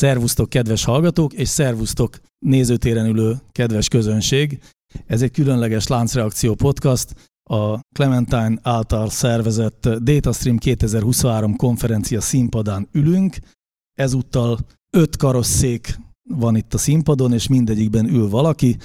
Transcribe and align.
Szervusztok, 0.00 0.48
kedves 0.48 0.84
hallgatók, 0.84 1.32
és 1.32 1.48
szervusztok 1.48 2.20
nézőtéren 2.38 3.06
ülő 3.06 3.40
kedves 3.52 3.88
közönség. 3.88 4.60
Ez 5.06 5.22
egy 5.22 5.30
különleges 5.30 5.86
láncreakció 5.86 6.54
podcast, 6.54 7.14
a 7.50 7.80
Clementine 7.94 8.58
által 8.62 9.10
szervezett 9.10 9.88
DataStream 9.88 10.58
2023 10.58 11.56
konferencia 11.56 12.20
színpadán 12.20 12.88
ülünk. 12.92 13.36
Ezúttal 13.98 14.58
öt 14.90 15.16
karosszék 15.16 15.98
van 16.30 16.56
itt 16.56 16.74
a 16.74 16.78
színpadon, 16.78 17.32
és 17.32 17.48
mindegyikben 17.48 18.08
ül 18.08 18.28
valaki. 18.28 18.76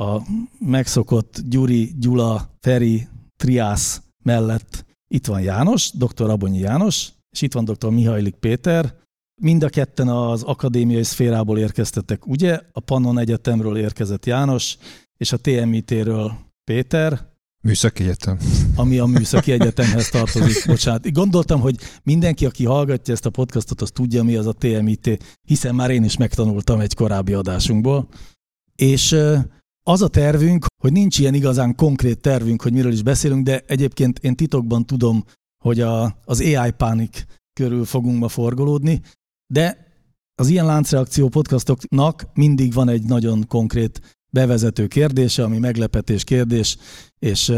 A 0.00 0.20
megszokott 0.58 1.42
Gyuri, 1.48 1.94
Gyula, 1.98 2.50
Feri, 2.60 3.08
Triász 3.36 4.02
mellett 4.24 4.84
itt 5.08 5.26
van 5.26 5.40
János, 5.40 5.90
dr. 5.90 6.30
Abonyi 6.30 6.58
János, 6.58 7.12
és 7.30 7.42
itt 7.42 7.52
van 7.52 7.64
dr. 7.64 7.88
Mihajlik 7.88 8.34
Péter, 8.34 9.04
Mind 9.42 9.62
a 9.62 9.68
ketten 9.68 10.08
az 10.08 10.42
akadémiai 10.42 11.02
szférából 11.02 11.58
érkeztetek, 11.58 12.26
ugye? 12.26 12.60
A 12.72 12.80
Pannon 12.80 13.18
Egyetemről 13.18 13.76
érkezett 13.76 14.26
János, 14.26 14.76
és 15.16 15.32
a 15.32 15.36
TMIT-ről 15.36 16.32
Péter. 16.64 17.34
Műszaki 17.62 18.02
Egyetem. 18.02 18.38
Ami 18.76 18.98
a 18.98 19.04
Műszaki 19.04 19.52
Egyetemhez 19.52 20.08
tartozik. 20.08 20.66
Bocsánat. 20.66 21.12
Gondoltam, 21.12 21.60
hogy 21.60 21.76
mindenki, 22.02 22.46
aki 22.46 22.64
hallgatja 22.64 23.14
ezt 23.14 23.26
a 23.26 23.30
podcastot, 23.30 23.80
az 23.80 23.90
tudja, 23.90 24.22
mi 24.22 24.36
az 24.36 24.46
a 24.46 24.52
TMIT, 24.52 25.18
hiszen 25.42 25.74
már 25.74 25.90
én 25.90 26.04
is 26.04 26.16
megtanultam 26.16 26.80
egy 26.80 26.94
korábbi 26.94 27.32
adásunkból. 27.32 28.08
És 28.74 29.16
az 29.82 30.02
a 30.02 30.08
tervünk, 30.08 30.66
hogy 30.82 30.92
nincs 30.92 31.18
ilyen 31.18 31.34
igazán 31.34 31.74
konkrét 31.74 32.20
tervünk, 32.20 32.62
hogy 32.62 32.72
miről 32.72 32.92
is 32.92 33.02
beszélünk, 33.02 33.44
de 33.44 33.64
egyébként 33.66 34.18
én 34.18 34.34
titokban 34.34 34.86
tudom, 34.86 35.24
hogy 35.64 35.80
a, 35.80 36.18
az 36.24 36.40
AI 36.40 36.70
pánik 36.70 37.26
körül 37.52 37.84
fogunk 37.84 38.18
ma 38.18 38.28
forgolódni, 38.28 39.00
de 39.46 39.86
az 40.34 40.48
ilyen 40.48 40.66
láncreakció 40.66 41.28
podcastoknak 41.28 42.26
mindig 42.34 42.72
van 42.72 42.88
egy 42.88 43.02
nagyon 43.02 43.46
konkrét 43.48 44.16
bevezető 44.30 44.86
kérdése, 44.86 45.44
ami 45.44 45.58
meglepetés 45.58 46.24
kérdés, 46.24 46.76
és 47.18 47.52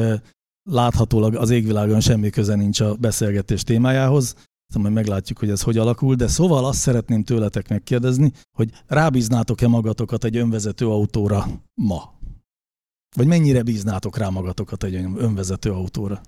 láthatólag 0.71 1.35
az 1.35 1.51
égvilágon 1.51 2.01
semmi 2.01 2.31
köze 2.31 2.55
nincs 2.55 2.81
a 2.81 2.95
beszélgetés 2.95 3.63
témájához. 3.63 4.35
Aztán 4.69 4.83
majd 4.83 4.95
meglátjuk, 4.95 5.39
hogy 5.39 5.51
ez 5.51 5.63
hogy 5.63 5.79
alakul, 5.79 6.15
de 6.15 6.29
szóval 6.29 6.65
azt 6.65 6.79
szeretném 6.79 7.25
tőletek 7.25 7.69
megkérdezni, 7.69 8.33
hogy 8.57 8.71
rábíznátok-e 8.87 9.69
magatokat 9.69 10.25
egy 10.25 10.37
önvezető 10.37 10.89
autóra 10.89 11.47
ma? 11.75 12.19
Vagy 13.17 13.27
mennyire 13.27 13.63
bíznátok 13.63 14.17
rá 14.17 14.29
magatokat 14.29 14.83
egy 14.85 14.95
önvezető 14.95 15.73
autóra? 15.73 16.21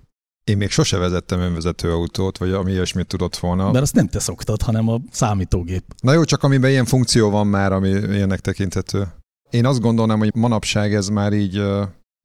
Én 0.43 0.57
még 0.57 0.69
sose 0.69 0.97
vezettem 0.97 1.39
önvezető 1.39 1.91
autót, 1.91 2.37
vagy 2.37 2.51
ami 2.51 2.71
ilyesmit 2.71 3.07
tudott 3.07 3.37
volna. 3.37 3.71
Mert 3.71 3.83
azt 3.83 3.95
nem 3.95 4.07
te 4.07 4.19
szoktad, 4.19 4.61
hanem 4.61 4.89
a 4.89 5.01
számítógép. 5.11 5.83
Na 6.01 6.13
jó, 6.13 6.23
csak 6.23 6.43
amiben 6.43 6.69
ilyen 6.69 6.85
funkció 6.85 7.29
van 7.29 7.47
már, 7.47 7.71
ami 7.71 7.89
ilyennek 7.89 8.39
tekinthető. 8.39 9.07
Én 9.49 9.65
azt 9.65 9.79
gondolnám, 9.79 10.19
hogy 10.19 10.35
manapság 10.35 10.93
ez 10.93 11.07
már 11.07 11.33
így 11.33 11.63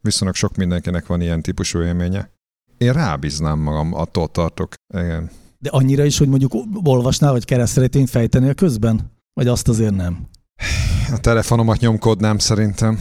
viszonylag 0.03 0.35
sok 0.37 0.57
mindenkinek 0.57 1.07
van 1.07 1.21
ilyen 1.21 1.43
típusú 1.43 1.81
élménye. 1.83 2.31
Én 2.79 2.93
rábíznám 2.93 3.59
magam, 3.59 3.95
attól 3.95 4.29
tartok. 4.29 4.75
Igen. 4.95 5.31
De 5.59 5.71
annyira 5.71 6.05
is, 6.05 6.19
hogy 6.19 6.29
mondjuk 6.29 6.55
olvasnál, 6.85 7.33
vagy 7.33 7.45
keresztretén 7.45 8.07
fejteni 8.07 8.49
a 8.49 8.55
közben? 8.55 9.13
Vagy 9.33 9.47
azt 9.47 9.69
azért 9.69 9.95
nem? 9.95 10.27
A 11.13 11.19
telefonomat 11.19 11.81
nyomkodnám 11.81 12.39
szerintem. 12.39 12.99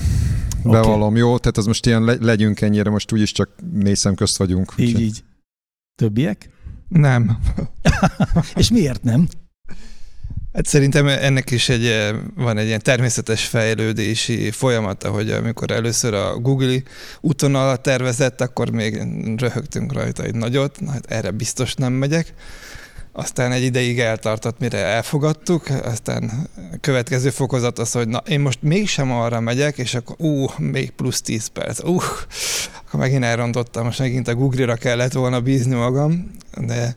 Okay. 0.66 0.82
Bevallom, 0.82 1.16
jó? 1.16 1.38
Tehát 1.38 1.58
az 1.58 1.66
most 1.66 1.86
ilyen 1.86 2.04
legyünk 2.04 2.62
ennyire, 2.62 2.90
most 2.90 3.12
úgyis 3.12 3.32
csak 3.32 3.50
négy 3.72 3.96
szem 3.96 4.16
közt 4.16 4.38
vagyunk. 4.38 4.74
Így, 4.78 4.96
úgy. 4.96 5.02
így. 5.02 5.24
Többiek? 5.96 6.50
Nem. 6.88 7.38
És 8.56 8.70
miért 8.70 9.04
nem? 9.04 9.28
Hát 10.54 10.66
szerintem 10.66 11.08
ennek 11.08 11.52
is 11.52 11.70
egy, 11.70 11.86
eh, 11.86 12.16
van 12.36 12.58
egy 12.58 12.66
ilyen 12.66 12.82
természetes 12.82 13.46
fejlődési 13.46 14.52
folyamata, 14.52 15.12
hogy 15.12 15.32
amikor 15.32 15.72
először 15.72 16.14
a 16.14 16.38
Google 16.38 16.82
útvonalat 17.22 17.82
tervezett, 17.82 18.42
akkor 18.42 18.70
még 18.70 19.02
röhögtünk 19.38 19.94
rajta 19.94 20.24
egy 20.24 20.36
nagyot, 20.36 20.80
na, 20.80 20.92
hát 20.92 21.06
erre 21.06 21.32
biztos 21.32 21.74
nem 21.74 21.94
megyek 21.94 22.34
aztán 23.18 23.52
egy 23.52 23.64
ideig 23.64 24.00
eltartott, 24.00 24.60
mire 24.60 24.78
elfogadtuk, 24.78 25.70
aztán 25.70 26.32
a 26.56 26.78
következő 26.82 27.30
fokozat 27.30 27.80
az, 27.80 27.92
hogy 27.92 28.08
na, 28.08 28.18
én 28.18 28.40
most 28.40 28.62
mégsem 28.62 29.12
arra 29.12 29.40
megyek, 29.40 29.78
és 29.78 29.94
akkor 29.94 30.16
ú, 30.20 30.46
még 30.58 30.92
plusz 30.92 31.22
10 31.22 31.48
perc, 31.48 31.84
ú, 31.84 32.00
akkor 32.86 33.00
megint 33.00 33.24
elrontottam, 33.24 33.86
most 33.86 34.00
megint 34.00 34.28
a 34.28 34.36
Google-ra 34.36 34.76
kellett 34.76 35.14
volna 35.14 35.42
bízni 35.42 35.76
magam, 35.76 36.32
de 36.66 36.96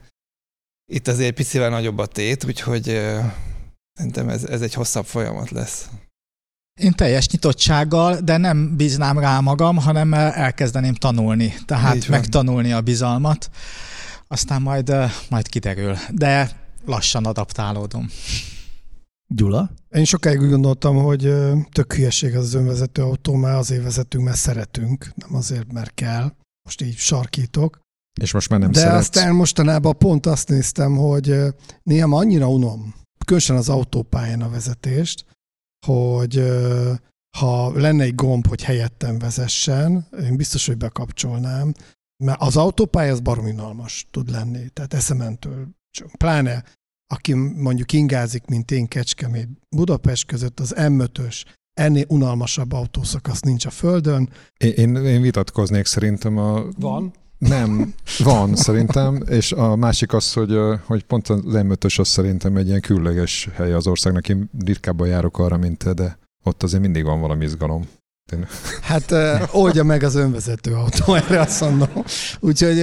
itt 0.92 1.08
azért 1.08 1.34
picivel 1.34 1.70
nagyobb 1.70 1.98
a 1.98 2.06
tét, 2.06 2.44
úgyhogy 2.44 2.88
uh, 2.88 3.24
szerintem 3.92 4.28
ez, 4.28 4.44
ez 4.44 4.60
egy 4.60 4.74
hosszabb 4.74 5.06
folyamat 5.06 5.50
lesz. 5.50 5.88
Én 6.80 6.92
teljes 6.92 7.28
nyitottsággal, 7.28 8.16
de 8.20 8.36
nem 8.36 8.76
bíznám 8.76 9.18
rá 9.18 9.40
magam, 9.40 9.76
hanem 9.76 10.14
elkezdeném 10.14 10.94
tanulni, 10.94 11.54
tehát 11.66 12.08
megtanulni 12.08 12.72
a 12.72 12.80
bizalmat 12.80 13.50
aztán 14.28 14.62
majd, 14.62 14.92
majd 15.30 15.48
kiderül. 15.48 15.94
De 16.10 16.50
lassan 16.84 17.24
adaptálódom. 17.24 18.08
Gyula? 19.34 19.70
Én 19.90 20.04
sokáig 20.04 20.40
úgy 20.40 20.48
gondoltam, 20.48 20.96
hogy 20.96 21.34
tök 21.72 21.92
hülyeség 21.92 22.36
az, 22.36 22.44
az 22.44 22.54
önvezető 22.54 23.02
autó, 23.02 23.34
mert 23.34 23.58
azért 23.58 23.82
vezetünk, 23.82 24.24
mert 24.24 24.36
szeretünk, 24.36 25.12
nem 25.14 25.34
azért, 25.34 25.72
mert 25.72 25.94
kell. 25.94 26.32
Most 26.62 26.82
így 26.82 26.96
sarkítok. 26.96 27.80
És 28.20 28.32
most 28.32 28.48
már 28.48 28.60
nem 28.60 28.70
De 28.70 28.78
szeretsz. 28.78 28.98
aztán 28.98 29.34
mostanában 29.34 29.98
pont 29.98 30.26
azt 30.26 30.48
néztem, 30.48 30.96
hogy 30.96 31.36
néha 31.82 32.16
annyira 32.16 32.48
unom, 32.48 32.94
különösen 33.24 33.56
az 33.56 33.68
autópályán 33.68 34.40
a 34.42 34.48
vezetést, 34.48 35.24
hogy 35.86 36.42
ha 37.38 37.78
lenne 37.78 38.04
egy 38.04 38.14
gomb, 38.14 38.46
hogy 38.46 38.62
helyettem 38.62 39.18
vezessen, 39.18 40.08
én 40.22 40.36
biztos, 40.36 40.66
hogy 40.66 40.76
bekapcsolnám, 40.76 41.74
mert 42.24 42.40
az 42.40 42.56
autópálya 42.56 43.12
az 43.12 43.20
baromi 43.20 43.50
unalmas 43.50 44.06
tud 44.10 44.30
lenni, 44.30 44.68
tehát 44.68 44.94
eszementől. 44.94 45.68
Pláne 46.16 46.64
aki 47.14 47.34
mondjuk 47.34 47.92
ingázik, 47.92 48.46
mint 48.46 48.70
én 48.70 48.86
Kecskemét 48.86 49.48
Budapest 49.76 50.26
között, 50.26 50.60
az 50.60 50.74
M5-ös, 50.76 51.44
ennél 51.80 52.04
unalmasabb 52.08 52.72
autószakasz 52.72 53.40
nincs 53.40 53.66
a 53.66 53.70
Földön. 53.70 54.28
Én, 54.56 54.70
én, 54.70 54.96
én 54.96 55.20
vitatkoznék 55.20 55.86
szerintem 55.86 56.38
a... 56.38 56.64
Van? 56.78 57.12
Nem, 57.38 57.94
van 58.18 58.56
szerintem, 58.56 59.22
és 59.28 59.52
a 59.52 59.76
másik 59.76 60.12
az, 60.12 60.32
hogy, 60.32 60.58
hogy 60.84 61.04
pont 61.04 61.28
az 61.28 61.40
M5-ös 61.44 61.98
az 61.98 62.08
szerintem 62.08 62.56
egy 62.56 62.66
ilyen 62.66 62.80
különleges 62.80 63.48
hely 63.54 63.72
az 63.72 63.86
országnak. 63.86 64.28
Én 64.28 64.50
ritkábban 64.64 65.08
járok 65.08 65.38
arra, 65.38 65.56
mint 65.56 65.78
te, 65.78 65.92
de 65.92 66.18
ott 66.44 66.62
azért 66.62 66.82
mindig 66.82 67.04
van 67.04 67.20
valami 67.20 67.44
izgalom. 67.44 67.88
Hát 68.82 69.12
oldja 69.52 69.84
meg 69.84 70.02
az 70.02 70.14
önvezető 70.14 70.74
autó, 70.74 71.14
erre 71.28 71.40
azt 71.40 71.60
mondom. 71.60 71.88
Úgyhogy 72.40 72.76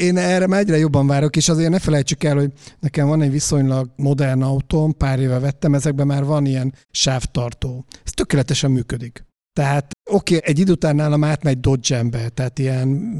én 0.00 0.16
erre 0.16 0.46
már 0.46 0.60
egyre 0.60 0.78
jobban 0.78 1.06
várok, 1.06 1.36
és 1.36 1.48
azért 1.48 1.70
ne 1.70 1.78
felejtsük 1.78 2.24
el, 2.24 2.36
hogy 2.36 2.52
nekem 2.80 3.08
van 3.08 3.22
egy 3.22 3.30
viszonylag 3.30 3.90
modern 3.96 4.42
autóm, 4.42 4.96
pár 4.96 5.18
éve 5.18 5.38
vettem, 5.38 5.74
ezekben 5.74 6.06
már 6.06 6.24
van 6.24 6.46
ilyen 6.46 6.74
sávtartó. 6.90 7.84
Ez 8.04 8.10
tökéletesen 8.10 8.70
működik. 8.70 9.24
Tehát 9.52 9.90
oké, 10.10 10.36
okay, 10.36 10.50
egy 10.50 10.58
idő 10.58 10.72
után 10.72 10.96
nálam 10.96 11.24
átmegy 11.24 11.60
Dodge-embe, 11.60 12.28
tehát 12.28 12.58
ilyen 12.58 13.18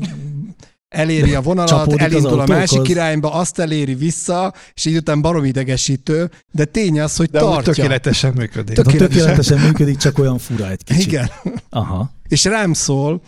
eléri 0.88 1.34
a 1.34 1.42
vonalat, 1.42 1.92
elindul 1.92 2.40
a 2.40 2.46
másik 2.46 2.88
irányba, 2.88 3.32
azt 3.32 3.58
eléri 3.58 3.94
vissza, 3.94 4.54
és 4.74 4.84
így 4.84 4.96
után 4.96 5.20
barom 5.20 5.44
idegesítő, 5.44 6.30
de 6.52 6.64
tény 6.64 7.00
az, 7.00 7.16
hogy 7.16 7.30
de 7.30 7.38
tartja. 7.38 7.72
tökéletesen 7.72 8.32
működik. 8.32 8.74
Tökéletesen. 8.74 9.08
tökéletesen 9.08 9.58
működik, 9.58 9.96
csak 9.96 10.18
olyan 10.18 10.38
fura 10.38 10.70
egy 10.70 10.84
kicsit. 10.84 11.06
Igen. 11.06 11.30
Aha. 11.70 12.10
És 12.28 12.44
rám 12.44 12.72
szól, 12.72 13.22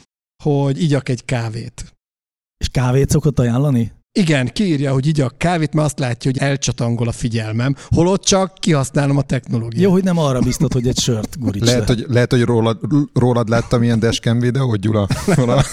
hogy 0.45 0.83
igyak 0.83 1.09
egy 1.09 1.25
kávét. 1.25 1.95
És 2.59 2.69
kávét 2.69 3.11
szokott 3.11 3.39
ajánlani? 3.39 3.93
Igen, 4.13 4.47
kiírja, 4.47 4.93
hogy 4.93 5.07
igyak 5.07 5.39
kávét, 5.39 5.73
mert 5.73 5.87
azt 5.87 5.99
látja, 5.99 6.31
hogy 6.31 6.41
elcsatangol 6.41 7.09
a 7.09 7.13
figyelmem, 7.13 7.75
holott 7.89 8.25
csak 8.25 8.55
kihasználom 8.55 9.17
a 9.17 9.23
technológiát. 9.23 9.83
Jó, 9.83 9.91
hogy 9.91 10.05
nem 10.05 10.19
arra 10.19 10.41
biztat, 10.41 10.73
hogy 10.73 10.89
egy 10.89 10.99
sört 10.99 11.39
guríts 11.39 11.65
lehet, 11.65 11.89
hogy, 11.89 12.05
lehet, 12.09 12.31
hogy 12.31 12.43
rólad, 12.43 12.79
rólad 13.15 13.49
láttam 13.49 13.83
ilyen 13.83 13.99
dashcam 13.99 14.41
videót, 14.41 14.81
Gyula? 14.81 15.07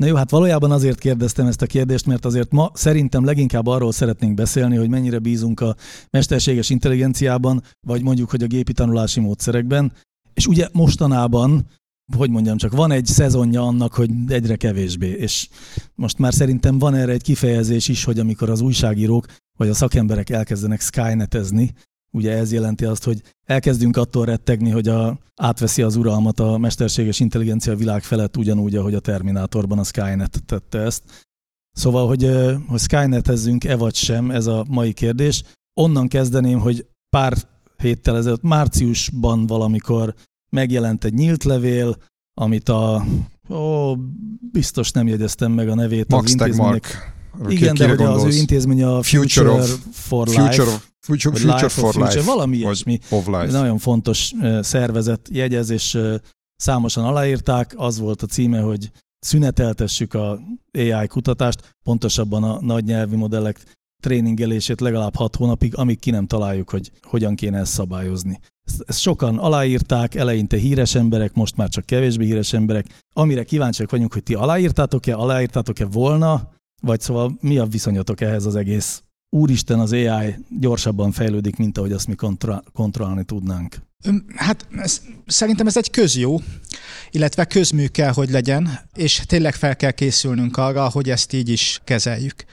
Na 0.00 0.06
jó, 0.06 0.14
hát 0.14 0.30
valójában 0.30 0.70
azért 0.70 0.98
kérdeztem 0.98 1.46
ezt 1.46 1.62
a 1.62 1.66
kérdést, 1.66 2.06
mert 2.06 2.24
azért 2.24 2.50
ma 2.50 2.70
szerintem 2.74 3.24
leginkább 3.24 3.66
arról 3.66 3.92
szeretnénk 3.92 4.34
beszélni, 4.34 4.76
hogy 4.76 4.88
mennyire 4.88 5.18
bízunk 5.18 5.60
a 5.60 5.76
mesterséges 6.10 6.70
intelligenciában, 6.70 7.62
vagy 7.86 8.02
mondjuk, 8.02 8.30
hogy 8.30 8.42
a 8.42 8.46
gépi 8.46 8.72
tanulási 8.72 9.20
módszerekben. 9.20 9.92
És 10.34 10.46
ugye 10.46 10.68
mostanában, 10.72 11.66
hogy 12.16 12.30
mondjam, 12.30 12.56
csak 12.56 12.72
van 12.72 12.90
egy 12.90 13.06
szezonja 13.06 13.62
annak, 13.62 13.94
hogy 13.94 14.10
egyre 14.28 14.56
kevésbé. 14.56 15.08
És 15.10 15.48
most 15.94 16.18
már 16.18 16.34
szerintem 16.34 16.78
van 16.78 16.94
erre 16.94 17.12
egy 17.12 17.22
kifejezés 17.22 17.88
is, 17.88 18.04
hogy 18.04 18.18
amikor 18.18 18.50
az 18.50 18.60
újságírók 18.60 19.26
vagy 19.58 19.68
a 19.68 19.74
szakemberek 19.74 20.30
elkezdenek 20.30 20.80
skynetezni, 20.80 21.72
Ugye 22.12 22.32
ez 22.32 22.52
jelenti 22.52 22.84
azt, 22.84 23.04
hogy 23.04 23.22
elkezdünk 23.44 23.96
attól 23.96 24.24
rettegni, 24.24 24.70
hogy 24.70 24.88
a, 24.88 25.18
átveszi 25.36 25.82
az 25.82 25.96
uralmat 25.96 26.40
a 26.40 26.58
mesterséges 26.58 27.20
intelligencia 27.20 27.76
világ 27.76 28.02
felett 28.02 28.36
ugyanúgy, 28.36 28.76
ahogy 28.76 28.94
a 28.94 29.00
Terminátorban 29.00 29.78
a 29.78 29.84
Skynet 29.84 30.42
tette 30.46 30.78
ezt. 30.78 31.02
Szóval, 31.72 32.06
hogy, 32.06 32.30
hogy 32.66 32.80
Skynetezzünk-e 32.80 33.76
vagy 33.76 33.94
sem, 33.94 34.30
ez 34.30 34.46
a 34.46 34.64
mai 34.68 34.92
kérdés. 34.92 35.42
Onnan 35.80 36.08
kezdeném, 36.08 36.58
hogy 36.58 36.86
pár 37.16 37.36
héttel 37.76 38.16
ezelőtt, 38.16 38.42
márciusban 38.42 39.46
valamikor 39.46 40.14
megjelent 40.50 41.04
egy 41.04 41.14
nyílt 41.14 41.44
levél, 41.44 41.96
amit 42.34 42.68
a, 42.68 43.04
ó, 43.48 43.94
biztos 44.52 44.90
nem 44.90 45.06
jegyeztem 45.06 45.52
meg 45.52 45.68
a 45.68 45.74
nevét 45.74 46.08
Max 46.08 46.24
az 46.24 46.30
intézmények. 46.30 47.14
Igen, 47.48 47.74
de 47.74 47.88
hogy 47.88 48.02
az 48.02 48.24
ő 48.24 48.28
intézménye 48.28 48.94
a 48.94 49.02
Future, 49.02 49.26
future 49.28 49.50
of, 49.50 49.78
for 49.90 50.26
Life. 50.26 50.42
Future 50.42 50.70
of, 50.70 50.89
Future, 51.00 51.36
future 51.36 51.54
life 51.54 51.68
for 51.68 51.92
future, 51.92 52.14
Life. 52.14 52.22
Valami 52.22 52.56
ilyesmi. 52.56 52.98
Of 53.10 53.26
life. 53.26 53.46
Nagyon 53.46 53.78
fontos 53.78 54.32
szervezet 54.60 55.28
jegyez, 55.32 55.70
és 55.70 55.98
számosan 56.56 57.04
aláírták. 57.04 57.74
Az 57.76 57.98
volt 57.98 58.22
a 58.22 58.26
címe, 58.26 58.60
hogy 58.60 58.90
szüneteltessük 59.18 60.14
a 60.14 60.40
AI 60.72 61.06
kutatást, 61.06 61.76
pontosabban 61.84 62.42
a 62.42 62.60
nagy 62.60 62.84
nyelvi 62.84 63.16
modellek 63.16 63.78
tréningelését 64.02 64.80
legalább 64.80 65.14
hat 65.14 65.36
hónapig, 65.36 65.76
amíg 65.76 65.98
ki 65.98 66.10
nem 66.10 66.26
találjuk, 66.26 66.70
hogy 66.70 66.90
hogyan 67.02 67.34
kéne 67.34 67.58
ezt 67.58 67.72
szabályozni. 67.72 68.40
Ezt, 68.86 69.00
sokan 69.00 69.38
aláírták, 69.38 70.14
eleinte 70.14 70.56
híres 70.56 70.94
emberek, 70.94 71.32
most 71.32 71.56
már 71.56 71.68
csak 71.68 71.86
kevésbé 71.86 72.24
híres 72.24 72.52
emberek. 72.52 72.86
Amire 73.12 73.44
kíváncsiak 73.44 73.90
vagyunk, 73.90 74.12
hogy 74.12 74.22
ti 74.22 74.34
aláírtátok-e, 74.34 75.14
aláírtátok-e 75.14 75.84
volna, 75.84 76.52
vagy 76.82 77.00
szóval 77.00 77.36
mi 77.40 77.58
a 77.58 77.66
viszonyatok 77.66 78.20
ehhez 78.20 78.46
az 78.46 78.56
egész 78.56 79.02
úristen 79.30 79.78
az 79.78 79.92
AI 79.92 80.34
gyorsabban 80.60 81.12
fejlődik, 81.12 81.56
mint 81.56 81.78
ahogy 81.78 81.92
azt 81.92 82.06
mi 82.06 82.14
kontra- 82.14 82.64
kontrollálni 82.72 83.24
tudnánk? 83.24 83.76
Hát 84.34 84.66
ez, 84.76 85.02
szerintem 85.26 85.66
ez 85.66 85.76
egy 85.76 85.90
közjó, 85.90 86.42
illetve 87.10 87.44
közmű 87.44 87.86
kell, 87.86 88.12
hogy 88.12 88.30
legyen, 88.30 88.80
és 88.94 89.22
tényleg 89.26 89.54
fel 89.54 89.76
kell 89.76 89.90
készülnünk 89.90 90.56
arra, 90.56 90.88
hogy 90.88 91.10
ezt 91.10 91.32
így 91.32 91.48
is 91.48 91.80
kezeljük. 91.84 92.44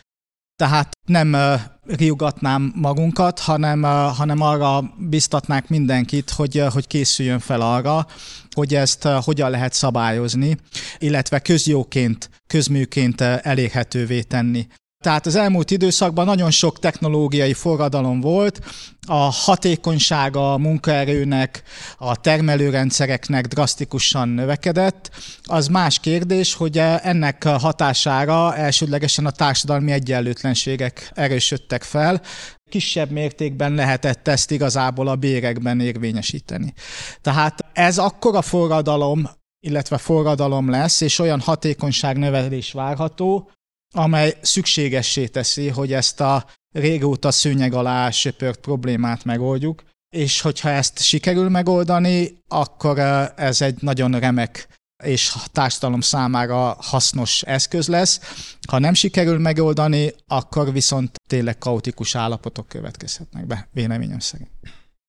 Tehát 0.55 0.91
nem 1.05 1.33
uh, 1.33 1.59
riugatnám 1.85 2.73
magunkat, 2.75 3.39
hanem, 3.39 3.83
uh, 3.83 3.89
hanem 3.89 4.41
arra 4.41 4.93
biztatnák 4.97 5.69
mindenkit, 5.69 6.29
hogy, 6.29 6.59
uh, 6.59 6.71
hogy 6.71 6.87
készüljön 6.87 7.39
fel 7.39 7.61
arra, 7.61 8.07
hogy 8.51 8.75
ezt 8.75 9.03
hogyan 9.03 9.49
lehet 9.49 9.73
szabályozni, 9.73 10.57
illetve 10.97 11.39
közjóként, 11.39 12.29
közműként 12.47 13.21
elérhetővé 13.21 14.21
tenni. 14.21 14.67
Tehát 15.07 15.25
az 15.25 15.35
elmúlt 15.35 15.71
időszakban 15.71 16.25
nagyon 16.25 16.51
sok 16.51 16.79
technológiai 16.79 17.53
forradalom 17.53 18.21
volt, 18.21 18.59
a 19.07 19.13
hatékonysága 19.15 20.53
a 20.53 20.57
munkaerőnek, 20.57 21.63
a 21.97 22.15
termelőrendszereknek 22.15 23.45
drasztikusan 23.45 24.29
növekedett. 24.29 25.11
Az 25.43 25.67
más 25.67 25.99
kérdés, 25.99 26.53
hogy 26.53 26.77
ennek 27.01 27.43
hatására 27.43 28.55
elsődlegesen 28.55 29.25
a 29.25 29.31
társadalmi 29.31 29.91
egyenlőtlenségek 29.91 31.11
erősödtek 31.13 31.83
fel, 31.83 32.21
kisebb 32.69 33.09
mértékben 33.09 33.73
lehetett 33.73 34.27
ezt 34.27 34.51
igazából 34.51 35.07
a 35.07 35.15
bérekben 35.15 35.79
érvényesíteni. 35.79 36.73
Tehát 37.21 37.59
ez 37.73 37.97
akkora 37.97 38.41
forradalom, 38.41 39.29
illetve 39.59 39.97
forradalom 39.97 40.69
lesz, 40.69 41.01
és 41.01 41.19
olyan 41.19 41.39
hatékonyságnövelés 41.39 42.71
várható, 42.71 43.49
amely 43.97 44.37
szükségessé 44.41 45.27
teszi, 45.27 45.69
hogy 45.69 45.93
ezt 45.93 46.19
a 46.19 46.45
régóta 46.71 47.31
szőnyeg 47.31 47.73
alá 47.73 48.09
söpört 48.09 48.59
problémát 48.59 49.23
megoldjuk, 49.23 49.83
és 50.15 50.41
hogyha 50.41 50.69
ezt 50.69 51.01
sikerül 51.01 51.49
megoldani, 51.49 52.43
akkor 52.47 52.99
ez 53.35 53.61
egy 53.61 53.81
nagyon 53.81 54.19
remek 54.19 54.67
és 55.03 55.35
társadalom 55.51 56.01
számára 56.01 56.75
hasznos 56.79 57.41
eszköz 57.41 57.87
lesz. 57.87 58.19
Ha 58.67 58.79
nem 58.79 58.93
sikerül 58.93 59.39
megoldani, 59.39 60.13
akkor 60.27 60.71
viszont 60.71 61.11
tényleg 61.29 61.57
kaotikus 61.57 62.15
állapotok 62.15 62.67
következhetnek 62.67 63.47
be, 63.47 63.67
véleményem 63.71 64.19
szerint. 64.19 64.51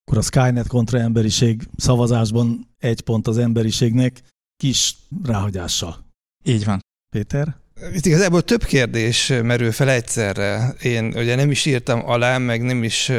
Akkor 0.04 0.18
a 0.18 0.22
Skynet 0.22 0.66
kontra 0.66 0.98
emberiség 0.98 1.68
szavazásban 1.76 2.74
egy 2.78 3.00
pont 3.00 3.26
az 3.26 3.38
emberiségnek, 3.38 4.22
kis 4.56 4.96
ráhagyással. 5.24 6.06
Így 6.44 6.64
van. 6.64 6.80
Péter? 7.10 7.56
Itt 7.94 8.06
igazából 8.06 8.42
több 8.42 8.64
kérdés 8.64 9.32
merül 9.42 9.72
fel 9.72 9.90
egyszerre. 9.90 10.74
Én 10.82 11.12
ugye 11.16 11.34
nem 11.34 11.50
is 11.50 11.64
írtam 11.64 12.08
alá, 12.08 12.38
meg 12.38 12.62
nem 12.62 12.82
is 12.82 13.12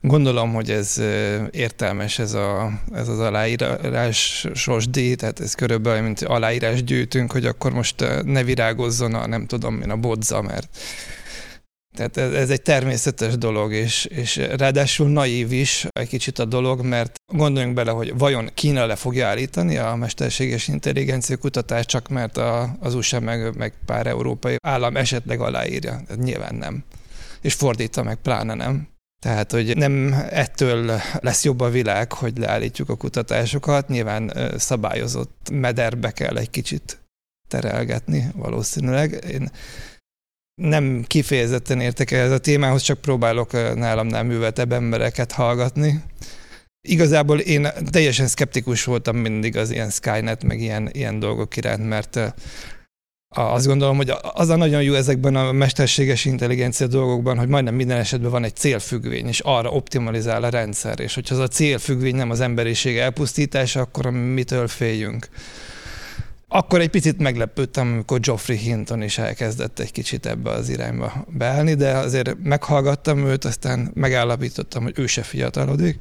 gondolom, 0.00 0.52
hogy 0.52 0.70
ez 0.70 1.00
értelmes 1.50 2.18
ez, 2.18 2.32
a, 2.32 2.70
ez 2.92 3.08
az 3.08 3.18
aláírásos 3.18 4.88
díj, 4.88 5.14
tehát 5.14 5.40
ez 5.40 5.54
körülbelül, 5.54 6.02
mint 6.02 6.20
aláírás 6.20 6.84
gyűjtünk, 6.84 7.32
hogy 7.32 7.46
akkor 7.46 7.72
most 7.72 8.04
ne 8.24 8.44
virágozzon 8.44 9.14
a 9.14 9.26
nem 9.26 9.46
tudom 9.46 9.80
én 9.80 9.90
a 9.90 9.96
bodza, 9.96 10.42
mert 10.42 10.68
tehát 11.96 12.16
ez, 12.16 12.32
ez 12.32 12.50
egy 12.50 12.62
természetes 12.62 13.38
dolog, 13.38 13.72
és, 13.72 14.04
és 14.04 14.36
ráadásul 14.36 15.08
naív 15.08 15.52
is 15.52 15.86
egy 15.90 16.08
kicsit 16.08 16.38
a 16.38 16.44
dolog, 16.44 16.82
mert 16.84 17.14
gondoljunk 17.32 17.74
bele, 17.74 17.90
hogy 17.90 18.18
vajon 18.18 18.50
Kína 18.54 18.86
le 18.86 18.96
fogja 18.96 19.26
állítani 19.26 19.76
a 19.76 19.94
mesterséges 19.94 20.68
intelligencia 20.68 21.36
kutatást, 21.36 21.88
csak 21.88 22.08
mert 22.08 22.36
a, 22.36 22.76
az 22.80 22.94
USA 22.94 23.20
meg, 23.20 23.56
meg 23.56 23.74
pár 23.86 24.06
európai 24.06 24.56
állam 24.62 24.96
esetleg 24.96 25.40
aláírja. 25.40 26.00
Nyilván 26.16 26.54
nem. 26.54 26.84
És 27.40 27.54
fordítva 27.54 28.02
meg 28.02 28.16
pláne 28.16 28.54
nem. 28.54 28.88
Tehát, 29.22 29.52
hogy 29.52 29.76
nem 29.76 30.12
ettől 30.30 31.00
lesz 31.20 31.44
jobb 31.44 31.60
a 31.60 31.70
világ, 31.70 32.12
hogy 32.12 32.38
leállítjuk 32.38 32.88
a 32.88 32.96
kutatásokat, 32.96 33.88
nyilván 33.88 34.32
szabályozott 34.56 35.50
mederbe 35.52 36.10
kell 36.10 36.36
egy 36.36 36.50
kicsit 36.50 37.02
terelgetni 37.48 38.30
valószínűleg. 38.34 39.24
Én 39.30 39.50
nem 40.58 41.04
kifejezetten 41.06 41.80
értek 41.80 42.10
ez 42.10 42.30
a 42.30 42.38
témához, 42.38 42.82
csak 42.82 43.00
próbálok 43.00 43.52
nálamnál 43.74 44.22
műveltebb 44.22 44.72
embereket 44.72 45.32
hallgatni. 45.32 46.02
Igazából 46.88 47.38
én 47.38 47.68
teljesen 47.90 48.26
szkeptikus 48.26 48.84
voltam 48.84 49.16
mindig 49.16 49.56
az 49.56 49.70
ilyen 49.70 49.90
Skynet, 49.90 50.44
meg 50.44 50.60
ilyen, 50.60 50.88
ilyen 50.92 51.18
dolgok 51.18 51.56
iránt, 51.56 51.88
mert 51.88 52.34
azt 53.28 53.66
gondolom, 53.66 53.96
hogy 53.96 54.12
az 54.20 54.48
a 54.48 54.56
nagyon 54.56 54.82
jó 54.82 54.94
ezekben 54.94 55.36
a 55.36 55.52
mesterséges 55.52 56.24
intelligencia 56.24 56.86
dolgokban, 56.86 57.38
hogy 57.38 57.48
majdnem 57.48 57.74
minden 57.74 57.98
esetben 57.98 58.30
van 58.30 58.44
egy 58.44 58.56
célfüggvény, 58.56 59.26
és 59.28 59.40
arra 59.40 59.70
optimalizál 59.70 60.42
a 60.42 60.48
rendszer, 60.48 61.00
és 61.00 61.14
hogyha 61.14 61.34
az 61.34 61.40
a 61.40 61.48
célfüggvény 61.48 62.16
nem 62.16 62.30
az 62.30 62.40
emberiség 62.40 62.96
elpusztítása, 62.96 63.80
akkor 63.80 64.10
mitől 64.10 64.68
féljünk? 64.68 65.28
Akkor 66.50 66.80
egy 66.80 66.88
picit 66.88 67.18
meglepődtem, 67.18 67.92
amikor 67.92 68.20
Geoffrey 68.20 68.56
Hinton 68.56 69.02
is 69.02 69.18
elkezdett 69.18 69.78
egy 69.78 69.92
kicsit 69.92 70.26
ebbe 70.26 70.50
az 70.50 70.68
irányba 70.68 71.26
beállni, 71.28 71.74
de 71.74 71.92
azért 71.92 72.36
meghallgattam 72.42 73.26
őt, 73.26 73.44
aztán 73.44 73.90
megállapítottam, 73.94 74.82
hogy 74.82 74.92
ő 74.96 75.06
se 75.06 75.22
fiatalodik. 75.22 75.98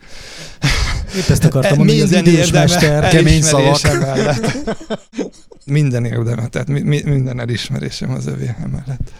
Épp 1.18 1.30
ezt 1.30 1.44
akartam 1.44 1.77
mondani, 1.77 2.00
hogy 2.00 2.13
az 2.13 2.27
idős 2.27 2.51
mester, 2.51 3.10
kemény 3.10 3.42
szavak. 3.42 3.80
minden 5.66 6.06
érdeme, 6.06 6.48
tehát 6.48 6.68
mi, 6.68 6.82
mi, 6.82 7.01
minden 7.06 7.39
elismerésem 7.39 8.12
az 8.12 8.27
övé 8.27 8.56
emellett. 8.63 9.12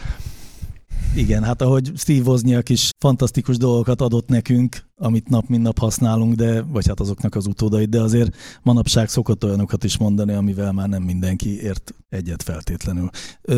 Igen, 1.16 1.42
hát 1.42 1.62
ahogy 1.62 1.92
Steve 1.96 2.30
Wozniak 2.30 2.68
is 2.68 2.90
fantasztikus 2.98 3.56
dolgokat 3.56 4.00
adott 4.00 4.28
nekünk, 4.28 4.86
amit 4.96 5.28
nap 5.28 5.48
mint 5.48 5.62
nap 5.62 5.78
használunk, 5.78 6.34
de, 6.34 6.62
vagy 6.62 6.86
hát 6.86 7.00
azoknak 7.00 7.34
az 7.34 7.46
utódait, 7.46 7.88
de 7.88 8.00
azért 8.00 8.36
manapság 8.62 9.08
szokott 9.08 9.44
olyanokat 9.44 9.84
is 9.84 9.98
mondani, 9.98 10.32
amivel 10.32 10.72
már 10.72 10.88
nem 10.88 11.02
mindenki 11.02 11.62
ért 11.62 11.94
egyet 12.08 12.42
feltétlenül. 12.42 13.10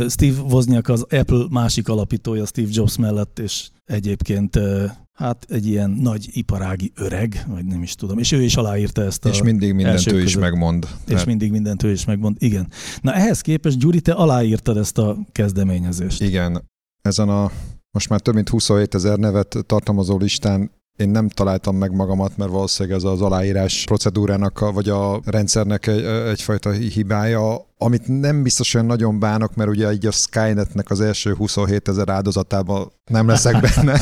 Steve 0.09 0.41
Wozniak 0.41 0.89
az 0.89 1.03
Apple 1.03 1.45
másik 1.51 1.89
alapítója 1.89 2.47
Steve 2.47 2.69
Jobs 2.73 2.97
mellett, 2.97 3.39
és 3.39 3.69
egyébként 3.85 4.59
hát 5.13 5.47
egy 5.49 5.67
ilyen 5.67 5.91
nagy 5.91 6.29
iparági 6.33 6.93
öreg, 6.97 7.45
vagy 7.49 7.65
nem 7.65 7.83
is 7.83 7.95
tudom, 7.95 8.19
és 8.19 8.33
ő 8.33 8.43
is 8.43 8.57
aláírta 8.57 9.03
ezt 9.03 9.25
a 9.25 9.29
És 9.29 9.43
mindig 9.43 9.73
mindent 9.73 10.13
ő 10.13 10.23
is 10.23 10.37
megmond. 10.37 10.87
És 11.07 11.13
mert... 11.13 11.27
mindig 11.27 11.51
mindent 11.51 11.83
ő 11.83 11.91
is 11.91 12.05
megmond, 12.05 12.37
igen. 12.39 12.69
Na 13.01 13.15
ehhez 13.15 13.41
képest, 13.41 13.79
Gyuri, 13.79 14.01
te 14.01 14.13
aláírtad 14.13 14.77
ezt 14.77 14.99
a 14.99 15.19
kezdeményezést. 15.33 16.23
Igen, 16.23 16.70
ezen 17.03 17.29
a 17.29 17.51
most 17.91 18.09
már 18.09 18.21
több 18.21 18.35
mint 18.35 18.49
27 18.49 18.95
ezer 18.95 19.19
nevet 19.19 19.57
tartalmazó 19.67 20.17
listán 20.17 20.71
én 21.01 21.09
nem 21.09 21.29
találtam 21.29 21.77
meg 21.77 21.93
magamat, 21.93 22.37
mert 22.37 22.51
valószínűleg 22.51 22.99
ez 22.99 23.05
az 23.05 23.21
aláírás 23.21 23.85
procedúrának, 23.85 24.73
vagy 24.73 24.89
a 24.89 25.21
rendszernek 25.25 25.87
egy, 25.87 26.05
egyfajta 26.05 26.71
hibája, 26.71 27.67
amit 27.79 28.21
nem 28.21 28.43
biztos 28.43 28.75
olyan 28.75 28.87
nagyon 28.87 29.19
bánok, 29.19 29.55
mert 29.55 29.71
ugye 29.71 29.93
így 29.93 30.07
a 30.07 30.11
Skynetnek 30.11 30.91
az 30.91 31.01
első 31.01 31.35
27 31.35 31.89
ezer 31.89 32.09
áldozatában 32.09 32.93
nem 33.11 33.29
leszek 33.29 33.61
benne. 33.75 34.01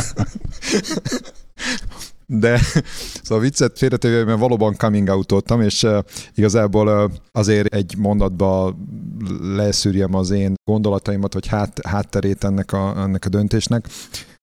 De 2.30 2.60
szóval 3.22 3.42
viccet 3.42 3.78
félretéve, 3.78 4.24
mert 4.24 4.38
valóban 4.38 4.76
coming 4.76 5.08
out 5.08 5.52
és 5.60 5.86
igazából 6.34 7.12
azért 7.32 7.74
egy 7.74 7.96
mondatba 7.96 8.76
leszűrjem 9.40 10.14
az 10.14 10.30
én 10.30 10.54
gondolataimat, 10.64 11.32
vagy 11.32 11.46
hát, 11.46 11.86
hátterét 11.86 12.44
ennek 12.44 12.72
a, 12.72 12.94
ennek 12.96 13.24
a 13.24 13.28
döntésnek. 13.28 13.88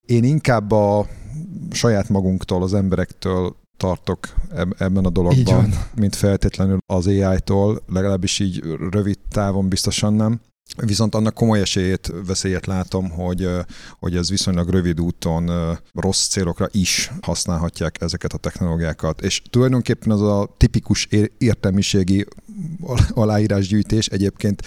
Én 0.06 0.24
inkább 0.24 0.72
a 0.72 1.08
saját 1.72 2.10
magunktól, 2.10 2.64
az 2.64 2.74
emberektől 2.74 3.56
tartok 3.78 4.28
ebben 4.78 5.06
a 5.06 5.10
dologban, 5.10 5.74
mint 5.96 6.16
feltétlenül 6.16 6.78
az 6.86 7.08
AI-tól, 7.08 7.82
legalábbis 7.88 8.40
így 8.40 8.64
rövid 8.92 9.18
távon 9.30 9.70
biztosan 9.70 10.14
nem. 10.14 10.40
Viszont 10.86 11.16
annak 11.16 11.34
komoly 11.34 11.60
esélyét, 11.60 12.14
veszélyet 12.26 12.66
látom, 12.66 13.10
hogy, 13.10 13.50
hogy 14.00 14.16
ez 14.16 14.30
viszonylag 14.30 14.70
rövid 14.70 15.02
úton 15.02 15.52
rossz 15.94 16.28
célokra 16.28 16.68
is 16.72 17.12
használhatják 17.22 18.02
ezeket 18.02 18.34
a 18.34 18.38
technológiákat. 18.38 19.22
És 19.22 19.42
tulajdonképpen 19.50 20.12
az 20.12 20.22
a 20.22 20.56
tipikus 20.58 21.08
értelmiségi 21.38 22.26
aláírásgyűjtés 23.10 24.08
egyébként 24.08 24.62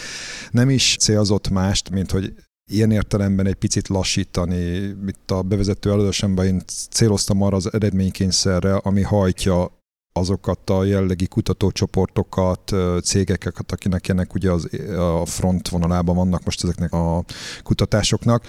nem 0.51 0.71
is 0.71 0.97
célzott 1.01 1.49
mást, 1.49 1.91
mint 1.91 2.11
hogy 2.11 2.35
ilyen 2.71 2.91
értelemben 2.91 3.47
egy 3.47 3.55
picit 3.55 3.89
lassítani. 3.89 4.95
Itt 5.07 5.31
a 5.31 5.43
bevezető 5.43 5.91
előadásamban 5.91 6.47
én 6.47 6.63
céloztam 6.91 7.43
arra 7.43 7.57
az 7.57 7.73
eredménykényszerre, 7.73 8.77
ami 8.77 9.03
hajtja 9.03 9.78
azokat 10.19 10.71
a 10.71 10.85
jellegi 10.85 11.27
kutatócsoportokat, 11.27 12.75
cégeket, 13.03 13.73
akinek 13.73 14.09
ennek 14.09 14.35
ugye 14.35 14.51
az, 14.51 14.69
a 14.99 15.27
front 15.27 15.69
vonalában 15.69 16.17
vannak 16.17 16.45
most 16.45 16.65
ezeknek 16.65 16.93
a 16.93 17.25
kutatásoknak. 17.63 18.45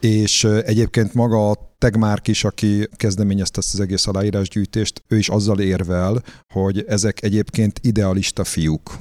És 0.00 0.44
egyébként 0.44 1.14
maga 1.14 1.50
a 1.50 1.72
Tegmárk 1.78 2.28
is, 2.28 2.44
aki 2.44 2.88
kezdeményezte 2.96 3.58
ezt 3.58 3.74
az 3.74 3.80
egész 3.80 4.06
aláírásgyűjtést, 4.06 5.04
ő 5.08 5.16
is 5.16 5.28
azzal 5.28 5.60
érvel, 5.60 6.22
hogy 6.52 6.84
ezek 6.88 7.22
egyébként 7.22 7.80
idealista 7.82 8.44
fiúk 8.44 8.98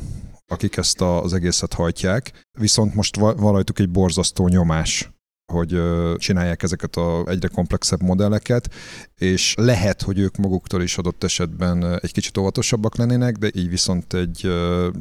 akik 0.47 0.77
ezt 0.77 1.01
az 1.01 1.33
egészet 1.33 1.73
hajtják, 1.73 2.31
viszont 2.59 2.95
most 2.95 3.15
van 3.15 3.51
rajtuk 3.51 3.79
egy 3.79 3.89
borzasztó 3.89 4.47
nyomás 4.47 5.12
hogy 5.53 5.81
csinálják 6.17 6.63
ezeket 6.63 6.95
a 6.95 7.23
egyre 7.27 7.47
komplexebb 7.47 8.01
modelleket, 8.01 8.73
és 9.15 9.53
lehet, 9.57 10.01
hogy 10.01 10.19
ők 10.19 10.35
maguktól 10.35 10.81
is 10.81 10.97
adott 10.97 11.23
esetben 11.23 11.99
egy 11.99 12.11
kicsit 12.11 12.37
óvatosabbak 12.37 12.97
lennének, 12.97 13.37
de 13.37 13.49
így 13.53 13.69
viszont 13.69 14.13
egy 14.13 14.51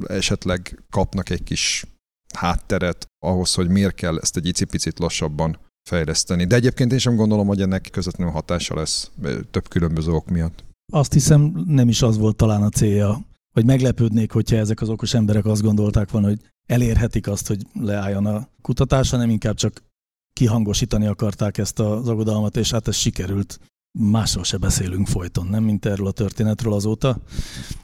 esetleg 0.07 0.83
kapnak 0.91 1.31
egy 1.31 1.43
kis 1.43 1.85
hátteret 2.35 3.07
ahhoz, 3.25 3.55
hogy 3.55 3.69
miért 3.69 3.95
kell 3.95 4.19
ezt 4.19 4.37
egy 4.37 4.47
icipicit 4.47 4.99
lassabban 4.99 5.59
fejleszteni. 5.89 6.45
De 6.45 6.55
egyébként 6.55 6.93
én 6.93 6.99
sem 6.99 7.17
gondolom, 7.17 7.47
hogy 7.47 7.61
ennek 7.61 7.89
közvetlenül 7.93 8.33
hatása 8.33 8.75
lesz 8.75 9.11
több 9.51 9.69
különböző 9.69 10.13
ok 10.13 10.31
miatt. 10.31 10.65
Azt 10.93 11.13
hiszem, 11.13 11.65
nem 11.67 11.89
is 11.89 12.03
az 12.03 12.19
volt 12.19 12.37
talán 12.37 12.63
a 12.63 12.69
célja 12.69 13.31
vagy 13.55 13.65
meglepődnék, 13.65 14.33
hogyha 14.33 14.57
ezek 14.57 14.81
az 14.81 14.89
okos 14.89 15.15
emberek 15.15 15.45
azt 15.45 15.63
gondolták 15.63 16.11
volna, 16.11 16.27
hogy 16.27 16.41
elérhetik 16.67 17.29
azt, 17.29 17.49
hogy 17.49 17.67
leálljon 17.81 18.27
a 18.27 18.49
kutatás, 18.63 19.11
hanem 19.11 19.31
inkább 19.31 19.55
csak 19.55 19.83
kihangosítani 20.33 21.07
akarták 21.07 21.59
ezt 21.59 21.79
az 21.79 22.09
aggodalmat, 22.09 22.57
és 22.57 22.71
hát 22.71 22.89
ez 22.89 22.97
sikerült. 22.97 23.61
Másról 23.99 24.45
se 24.45 24.57
beszélünk 24.57 25.07
folyton, 25.07 25.47
nem 25.47 25.65
mint 25.65 25.87
erről 25.87 26.07
a 26.07 26.13
történetről 26.13 26.73
azóta. 26.73 27.19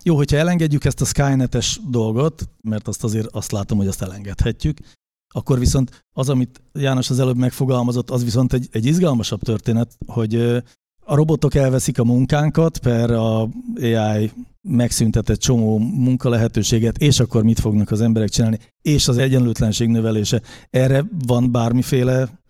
Jó, 0.02 0.16
hogyha 0.16 0.36
elengedjük 0.36 0.84
ezt 0.84 1.00
a 1.00 1.04
Skynet-es 1.04 1.80
dolgot, 1.88 2.48
mert 2.62 2.88
azt 2.88 3.04
azért 3.04 3.26
azt 3.26 3.52
látom, 3.52 3.78
hogy 3.78 3.86
azt 3.86 4.02
elengedhetjük, 4.02 4.78
akkor 5.34 5.58
viszont 5.58 6.04
az, 6.12 6.28
amit 6.28 6.62
János 6.72 7.10
az 7.10 7.18
előbb 7.18 7.36
megfogalmazott, 7.36 8.10
az 8.10 8.24
viszont 8.24 8.52
egy, 8.52 8.68
egy 8.70 8.86
izgalmasabb 8.86 9.42
történet, 9.42 9.96
hogy 10.06 10.34
a 11.04 11.14
robotok 11.14 11.54
elveszik 11.54 11.98
a 11.98 12.04
munkánkat, 12.04 12.78
per 12.78 13.10
a 13.10 13.48
AI 13.80 14.32
megszüntetett 14.68 15.38
csomó 15.38 15.78
munkalehetőséget, 15.78 16.98
és 16.98 17.20
akkor 17.20 17.42
mit 17.42 17.60
fognak 17.60 17.90
az 17.90 18.00
emberek 18.00 18.28
csinálni, 18.28 18.58
és 18.82 19.08
az 19.08 19.18
egyenlőtlenség 19.18 19.88
növelése. 19.88 20.42
Erre 20.70 21.04
van 21.26 21.52
bármiféle 21.52 22.40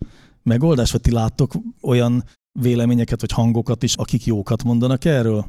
megoldás, 0.43 0.91
vagy 0.91 1.01
ti 1.01 1.11
láttok 1.11 1.53
olyan 1.81 2.23
véleményeket, 2.59 3.21
vagy 3.21 3.31
hangokat 3.31 3.83
is, 3.83 3.95
akik 3.95 4.25
jókat 4.25 4.63
mondanak 4.63 5.05
erről? 5.05 5.45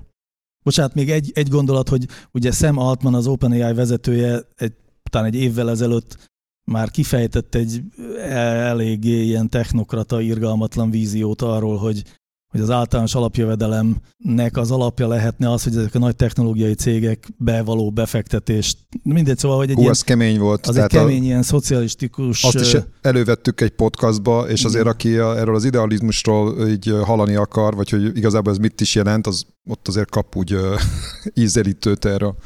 Bocsánat, 0.63 0.95
még 0.95 1.11
egy, 1.11 1.31
egy 1.35 1.49
gondolat, 1.49 1.89
hogy 1.89 2.07
ugye 2.33 2.51
Sam 2.51 2.79
Altman, 2.79 3.15
az 3.15 3.27
OpenAI 3.27 3.75
vezetője 3.75 4.41
egy, 4.57 4.75
talán 5.11 5.27
egy 5.27 5.35
évvel 5.35 5.71
ezelőtt 5.71 6.31
már 6.71 6.91
kifejtett 6.91 7.55
egy 7.55 7.83
eléggé 8.29 9.23
ilyen 9.23 9.49
technokrata, 9.49 10.21
irgalmatlan 10.21 10.91
víziót 10.91 11.43
arról, 11.43 11.77
hogy 11.77 12.03
hogy 12.51 12.61
az 12.61 12.71
általános 12.71 13.15
alapjövedelemnek 13.15 14.57
az 14.57 14.71
alapja 14.71 15.09
lehetne 15.09 15.51
az, 15.51 15.63
hogy 15.63 15.77
ezek 15.77 15.95
a 15.95 15.99
nagy 15.99 16.17
technológiai 16.17 16.75
cégek 16.75 17.29
bevaló 17.37 17.91
befektetést, 17.91 18.79
mindegy, 19.03 19.39
szóval, 19.39 19.57
hogy 19.57 19.69
egy 19.69 19.75
Hú, 19.75 19.81
ilyen, 19.81 19.93
az 19.93 20.03
kemény 20.03 20.39
volt. 20.39 20.67
Az 20.67 20.77
egy 20.77 20.87
kemény, 20.87 21.21
a, 21.21 21.25
ilyen 21.25 21.43
szocialistikus... 21.43 22.45
Azt 22.45 22.61
is 22.61 22.77
elővettük 23.01 23.61
egy 23.61 23.71
podcastba, 23.71 24.49
és 24.49 24.65
azért 24.65 24.87
aki 24.87 25.17
erről 25.17 25.55
az 25.55 25.65
idealizmusról 25.65 26.69
így 26.69 26.95
hallani 27.03 27.35
akar, 27.35 27.75
vagy 27.75 27.91
hogy 27.91 28.17
igazából 28.17 28.53
ez 28.53 28.59
mit 28.59 28.81
is 28.81 28.95
jelent, 28.95 29.27
az 29.27 29.47
ott 29.69 29.89
azért 29.89 30.11
kap 30.11 30.37
úgy 30.37 30.57
ízelítőt 31.35 32.05
erről. 32.05 32.37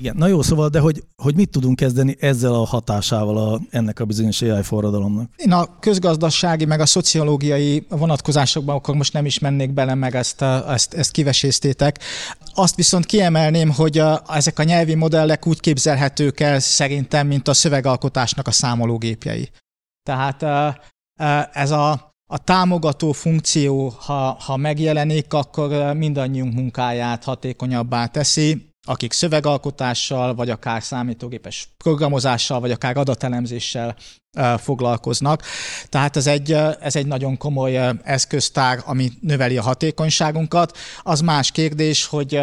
Igen, 0.00 0.16
na 0.16 0.26
jó, 0.26 0.42
szóval, 0.42 0.68
de 0.68 0.78
hogy, 0.78 1.04
hogy 1.16 1.34
mit 1.34 1.50
tudunk 1.50 1.76
kezdeni 1.76 2.16
ezzel 2.20 2.54
a 2.54 2.64
hatásával 2.64 3.36
a, 3.36 3.60
ennek 3.70 4.00
a 4.00 4.04
bizonyos 4.04 4.42
AI 4.42 4.62
forradalomnak? 4.62 5.30
Én 5.36 5.52
a 5.52 5.78
közgazdasági, 5.78 6.64
meg 6.64 6.80
a 6.80 6.86
szociológiai 6.86 7.86
vonatkozásokban 7.88 8.76
akkor 8.76 8.94
most 8.94 9.12
nem 9.12 9.26
is 9.26 9.38
mennék 9.38 9.72
bele, 9.72 9.94
meg 9.94 10.14
ezt, 10.14 10.42
ezt, 10.42 10.94
ezt 10.94 11.10
kiveséztétek. 11.10 11.98
Azt 12.54 12.74
viszont 12.74 13.06
kiemelném, 13.06 13.70
hogy 13.70 13.98
a, 13.98 14.22
ezek 14.28 14.58
a 14.58 14.62
nyelvi 14.62 14.94
modellek 14.94 15.46
úgy 15.46 15.60
képzelhetők 15.60 16.40
el 16.40 16.58
szerintem, 16.58 17.26
mint 17.26 17.48
a 17.48 17.54
szövegalkotásnak 17.54 18.46
a 18.46 18.50
számológépjei. 18.50 19.50
Tehát 20.02 20.42
ez 21.52 21.70
a 21.70 22.08
a 22.32 22.38
támogató 22.38 23.12
funkció, 23.12 23.88
ha, 23.88 24.36
ha 24.40 24.56
megjelenik, 24.56 25.32
akkor 25.32 25.94
mindannyiunk 25.94 26.54
munkáját 26.54 27.24
hatékonyabbá 27.24 28.06
teszi, 28.06 28.69
akik 28.90 29.12
szövegalkotással, 29.12 30.34
vagy 30.34 30.50
akár 30.50 30.82
számítógépes 30.82 31.68
programozással, 31.76 32.60
vagy 32.60 32.70
akár 32.70 32.96
adatelemzéssel 32.96 33.96
foglalkoznak. 34.56 35.42
Tehát 35.88 36.16
ez 36.16 36.26
egy, 36.26 36.52
ez 36.80 36.96
egy 36.96 37.06
nagyon 37.06 37.36
komoly 37.36 37.76
eszköztár, 38.02 38.82
ami 38.84 39.10
növeli 39.20 39.58
a 39.58 39.62
hatékonyságunkat. 39.62 40.76
Az 41.02 41.20
más 41.20 41.50
kérdés, 41.50 42.06
hogy 42.06 42.40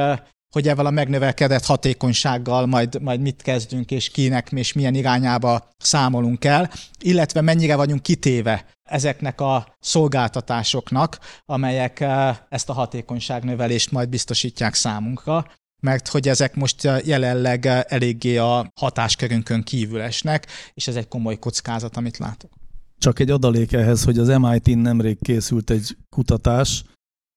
hogy 0.54 0.68
ezzel 0.68 0.86
a 0.86 0.90
megnövelkedett 0.90 1.66
hatékonysággal 1.66 2.66
majd, 2.66 3.02
majd 3.02 3.22
mit 3.22 3.42
kezdünk, 3.42 3.92
és 3.92 4.10
kinek 4.10 4.52
és 4.52 4.74
milyen 4.74 4.94
irányába 4.94 5.70
számolunk 5.78 6.46
el, 6.46 6.72
illetve 7.00 7.42
mennyire 7.42 7.76
vagyunk 7.76 8.04
kitéve 8.04 8.66
ezeknek 8.84 9.42
a 9.42 9.76
szolgáltatásoknak, 9.80 11.20
amelyek 11.46 12.06
ezt 12.50 12.70
a 12.70 12.74
hatékonyságnövelést 12.74 13.92
majd 13.92 14.10
biztosítják 14.10 14.74
számunkra 14.74 15.46
mert 15.80 16.08
hogy 16.08 16.28
ezek 16.28 16.56
most 16.56 16.84
jelenleg 17.04 17.66
eléggé 17.66 18.38
a 18.38 18.72
hatáskörünkön 18.80 19.64
kívül 19.64 20.02
esnek, 20.02 20.48
és 20.74 20.88
ez 20.88 20.96
egy 20.96 21.08
komoly 21.08 21.40
kockázat, 21.40 21.98
amit 21.98 22.18
látok. 22.18 22.52
Csak 22.98 23.20
egy 23.20 23.30
adalék 23.30 23.74
ehhez, 23.74 24.04
hogy 24.04 24.18
az 24.18 24.28
MIT-n 24.28 24.80
nemrég 24.80 25.18
készült 25.22 25.70
egy 25.70 25.98
kutatás, 26.10 26.84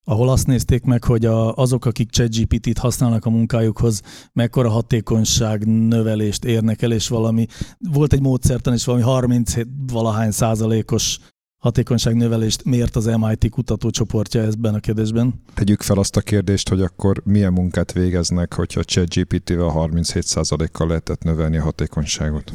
ahol 0.04 0.28
azt 0.28 0.46
nézték 0.46 0.84
meg, 0.84 1.04
hogy 1.04 1.24
a, 1.24 1.54
azok, 1.54 1.84
akik 1.84 2.10
ChatGPT-t 2.10 2.78
használnak 2.78 3.24
a 3.24 3.30
munkájukhoz, 3.30 4.02
mekkora 4.32 4.68
hatékonyság 4.68 5.66
növelést 5.66 6.44
érnek 6.44 6.82
el, 6.82 6.92
és 6.92 7.08
valami, 7.08 7.46
volt 7.78 8.12
egy 8.12 8.20
módszertan, 8.20 8.72
és 8.72 8.84
valami 8.84 9.04
30 9.04 9.52
valahány 9.86 10.30
százalékos 10.30 11.18
hatékonyságnövelést 11.60 12.64
mért 12.64 12.96
az 12.96 13.04
MIT 13.04 13.50
kutatócsoportja 13.50 14.42
ebben 14.42 14.74
a 14.74 14.80
kérdésben. 14.80 15.34
Tegyük 15.54 15.82
fel 15.82 15.98
azt 15.98 16.16
a 16.16 16.20
kérdést, 16.20 16.68
hogy 16.68 16.80
akkor 16.80 17.22
milyen 17.24 17.52
munkát 17.52 17.92
végeznek, 17.92 18.54
hogyha 18.54 18.84
ChatGPT-vel 18.84 19.72
37%-kal 19.74 20.86
lehetett 20.86 21.22
növelni 21.22 21.56
a 21.56 21.62
hatékonyságot? 21.62 22.52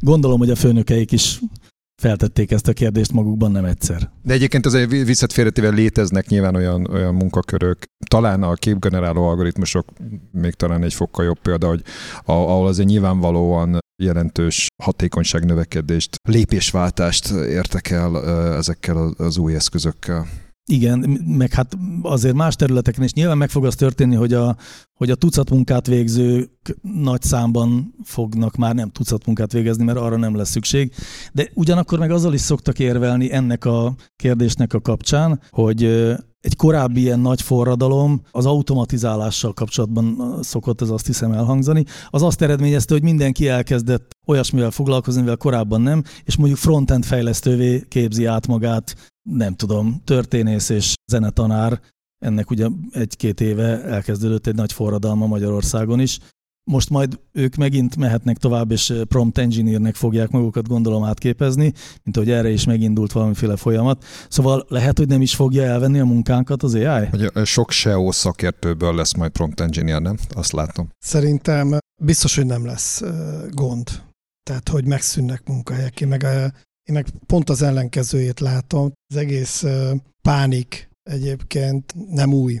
Gondolom, 0.00 0.38
hogy 0.38 0.50
a 0.50 0.56
főnökeik 0.56 1.12
is 1.12 1.40
feltették 2.02 2.50
ezt 2.50 2.68
a 2.68 2.72
kérdést 2.72 3.12
magukban 3.12 3.50
nem 3.50 3.64
egyszer. 3.64 4.10
De 4.22 4.32
egyébként 4.32 4.66
azért 4.66 4.90
visszatfélretével 4.90 5.72
léteznek 5.72 6.26
nyilván 6.26 6.54
olyan, 6.54 6.86
olyan 6.90 7.14
munkakörök, 7.14 7.78
talán 8.06 8.42
a 8.42 8.54
képgeneráló 8.54 9.28
algoritmusok 9.28 9.88
még 10.30 10.54
talán 10.54 10.82
egy 10.82 10.94
fokkal 10.94 11.24
jobb 11.24 11.38
példa, 11.38 11.68
hogy 11.68 11.82
ahol 12.24 12.66
azért 12.66 12.88
nyilvánvalóan 12.88 13.78
jelentős 14.02 14.66
hatékonyság 14.82 15.44
növekedést, 15.44 16.16
lépésváltást 16.28 17.30
értek 17.30 17.90
el 17.90 18.26
ezekkel 18.56 18.96
az 19.16 19.36
új 19.36 19.54
eszközökkel. 19.54 20.26
Igen, 20.66 20.98
meg 21.26 21.52
hát 21.52 21.76
azért 22.02 22.34
más 22.34 22.56
területeken 22.56 23.04
is 23.04 23.12
nyilván 23.12 23.38
meg 23.38 23.50
fog 23.50 23.66
az 23.66 23.74
történni, 23.74 24.14
hogy 24.14 24.32
a, 24.32 24.56
hogy 24.94 25.10
a 25.10 25.14
tucat 25.14 25.50
munkát 25.50 25.86
végzők 25.86 26.76
nagy 26.82 27.22
számban 27.22 27.94
fognak 28.04 28.56
már 28.56 28.74
nem 28.74 28.90
tucat 28.90 29.26
munkát 29.26 29.52
végezni, 29.52 29.84
mert 29.84 29.98
arra 29.98 30.16
nem 30.16 30.36
lesz 30.36 30.50
szükség. 30.50 30.92
De 31.32 31.50
ugyanakkor 31.54 31.98
meg 31.98 32.10
azzal 32.10 32.34
is 32.34 32.40
szoktak 32.40 32.78
érvelni 32.78 33.32
ennek 33.32 33.64
a 33.64 33.94
kérdésnek 34.16 34.74
a 34.74 34.80
kapcsán, 34.80 35.40
hogy 35.50 36.12
egy 36.42 36.56
korábbi 36.56 37.00
ilyen 37.00 37.20
nagy 37.20 37.42
forradalom 37.42 38.22
az 38.30 38.46
automatizálással 38.46 39.52
kapcsolatban 39.52 40.38
szokott 40.42 40.80
ez 40.80 40.88
azt 40.90 41.06
hiszem 41.06 41.32
elhangzani, 41.32 41.84
az 42.08 42.22
azt 42.22 42.42
eredményezte, 42.42 42.94
hogy 42.94 43.02
mindenki 43.02 43.48
elkezdett 43.48 44.10
olyasmivel 44.26 44.70
foglalkozni, 44.70 45.20
mivel 45.20 45.36
korábban 45.36 45.80
nem, 45.80 46.02
és 46.24 46.36
mondjuk 46.36 46.58
frontend 46.58 47.04
fejlesztővé 47.04 47.84
képzi 47.88 48.24
át 48.24 48.46
magát, 48.46 49.10
nem 49.30 49.54
tudom, 49.54 50.00
történész 50.04 50.68
és 50.68 50.94
zenetanár, 51.10 51.80
ennek 52.24 52.50
ugye 52.50 52.68
egy-két 52.90 53.40
éve 53.40 53.82
elkezdődött 53.82 54.46
egy 54.46 54.54
nagy 54.54 54.72
forradalma 54.72 55.26
Magyarországon 55.26 56.00
is, 56.00 56.18
most 56.64 56.90
majd 56.90 57.20
ők 57.32 57.54
megint 57.54 57.96
mehetnek 57.96 58.36
tovább, 58.36 58.70
és 58.70 58.94
prompt 59.08 59.38
engineernek 59.38 59.94
fogják 59.94 60.30
magukat 60.30 60.68
gondolom 60.68 61.04
átképezni, 61.04 61.72
mint 62.02 62.16
hogy 62.16 62.30
erre 62.30 62.50
is 62.50 62.64
megindult 62.64 63.12
valamiféle 63.12 63.56
folyamat. 63.56 64.04
Szóval 64.28 64.64
lehet, 64.68 64.98
hogy 64.98 65.08
nem 65.08 65.20
is 65.20 65.34
fogja 65.34 65.62
elvenni 65.62 65.98
a 65.98 66.04
munkánkat 66.04 66.62
az 66.62 66.74
AI? 66.74 67.06
Hogy 67.06 67.46
sok 67.46 67.70
SEO 67.70 68.12
szakértőből 68.12 68.94
lesz 68.94 69.14
majd 69.14 69.30
prompt 69.30 69.60
engineer, 69.60 70.00
nem? 70.00 70.16
Azt 70.34 70.52
látom. 70.52 70.88
Szerintem 70.98 71.78
biztos, 72.02 72.36
hogy 72.36 72.46
nem 72.46 72.66
lesz 72.66 73.02
gond. 73.50 74.02
Tehát, 74.42 74.68
hogy 74.68 74.86
megszűnnek 74.86 75.48
munkahelyek. 75.48 76.00
Én 76.00 76.08
meg, 76.08 76.22
én 76.88 76.94
meg 76.94 77.06
pont 77.26 77.50
az 77.50 77.62
ellenkezőjét 77.62 78.40
látom. 78.40 78.92
Az 79.06 79.16
egész 79.16 79.64
pánik 80.22 80.88
egyébként 81.02 81.94
nem 82.10 82.32
új. 82.32 82.60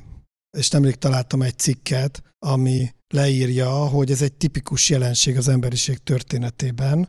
És 0.58 0.70
nemrég 0.70 0.94
találtam 0.94 1.42
egy 1.42 1.58
cikket, 1.58 2.22
ami 2.46 2.90
leírja, 3.12 3.70
hogy 3.70 4.10
ez 4.10 4.22
egy 4.22 4.32
tipikus 4.32 4.90
jelenség 4.90 5.36
az 5.36 5.48
emberiség 5.48 5.98
történetében, 5.98 7.08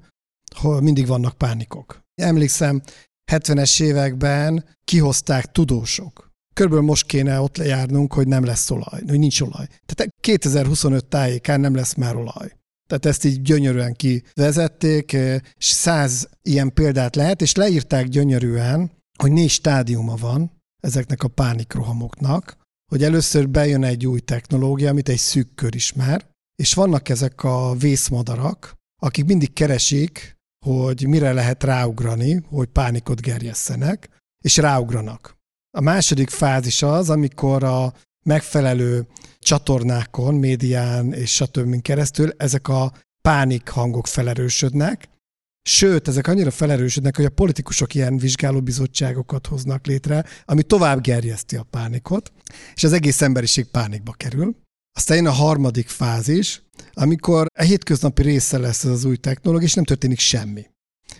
hogy 0.55 0.81
mindig 0.81 1.07
vannak 1.07 1.37
pánikok. 1.37 2.01
Emlékszem, 2.21 2.81
70-es 3.31 3.81
években 3.81 4.65
kihozták 4.83 5.51
tudósok. 5.51 6.31
Körülbelül 6.53 6.85
most 6.85 7.05
kéne 7.05 7.39
ott 7.39 7.57
lejárnunk, 7.57 8.13
hogy 8.13 8.27
nem 8.27 8.43
lesz 8.43 8.69
olaj, 8.69 9.01
hogy 9.07 9.19
nincs 9.19 9.41
olaj. 9.41 9.67
Tehát 9.85 10.13
2025 10.21 11.05
tájékán 11.05 11.59
nem 11.59 11.75
lesz 11.75 11.93
már 11.93 12.15
olaj. 12.15 12.51
Tehát 12.87 13.05
ezt 13.05 13.25
így 13.25 13.41
gyönyörűen 13.41 13.93
kivezették, 13.93 15.11
és 15.57 15.65
száz 15.65 16.29
ilyen 16.41 16.73
példát 16.73 17.15
lehet, 17.15 17.41
és 17.41 17.55
leírták 17.55 18.07
gyönyörűen, 18.07 18.91
hogy 19.17 19.31
négy 19.31 19.49
stádiuma 19.49 20.15
van 20.15 20.51
ezeknek 20.79 21.23
a 21.23 21.27
pánikrohamoknak 21.27 22.57
hogy 22.93 23.03
először 23.03 23.49
bejön 23.49 23.83
egy 23.83 24.07
új 24.07 24.19
technológia, 24.19 24.89
amit 24.89 25.09
egy 25.09 25.17
szűk 25.17 25.55
kör 25.55 25.75
ismer, 25.75 26.25
és 26.55 26.73
vannak 26.73 27.09
ezek 27.09 27.43
a 27.43 27.75
vészmadarak, 27.79 28.75
akik 29.01 29.25
mindig 29.25 29.53
keresik, 29.53 30.37
hogy 30.65 31.07
mire 31.07 31.33
lehet 31.33 31.63
ráugrani, 31.63 32.43
hogy 32.49 32.67
pánikot 32.67 33.21
gerjesszenek, 33.21 34.09
és 34.45 34.57
ráugranak. 34.57 35.37
A 35.77 35.81
második 35.81 36.29
fázis 36.29 36.81
az, 36.81 37.09
amikor 37.09 37.63
a 37.63 37.93
megfelelő 38.25 39.07
csatornákon, 39.39 40.35
médián 40.35 41.13
és 41.13 41.33
stb. 41.33 41.81
keresztül 41.81 42.31
ezek 42.37 42.67
a 42.67 42.93
pánik 43.21 43.69
hangok 43.69 44.07
felerősödnek, 44.07 45.09
Sőt, 45.65 46.07
ezek 46.07 46.27
annyira 46.27 46.51
felerősödnek, 46.51 47.15
hogy 47.15 47.25
a 47.25 47.29
politikusok 47.29 47.93
ilyen 47.93 48.17
vizsgálóbizottságokat 48.17 49.47
hoznak 49.47 49.85
létre, 49.85 50.25
ami 50.45 50.63
tovább 50.63 51.01
gerjeszti 51.01 51.55
a 51.55 51.63
pánikot, 51.63 52.31
és 52.73 52.83
az 52.83 52.93
egész 52.93 53.21
emberiség 53.21 53.65
pánikba 53.65 54.11
kerül. 54.11 54.55
Aztán 54.95 55.17
jön 55.17 55.27
a 55.27 55.31
harmadik 55.31 55.87
fázis, 55.87 56.63
amikor 56.93 57.47
a 57.59 57.63
hétköznapi 57.63 58.21
része 58.21 58.57
lesz 58.57 58.83
ez 58.83 58.91
az 58.91 59.05
új 59.05 59.15
technológia, 59.15 59.67
és 59.67 59.73
nem 59.73 59.83
történik 59.83 60.19
semmi. 60.19 60.65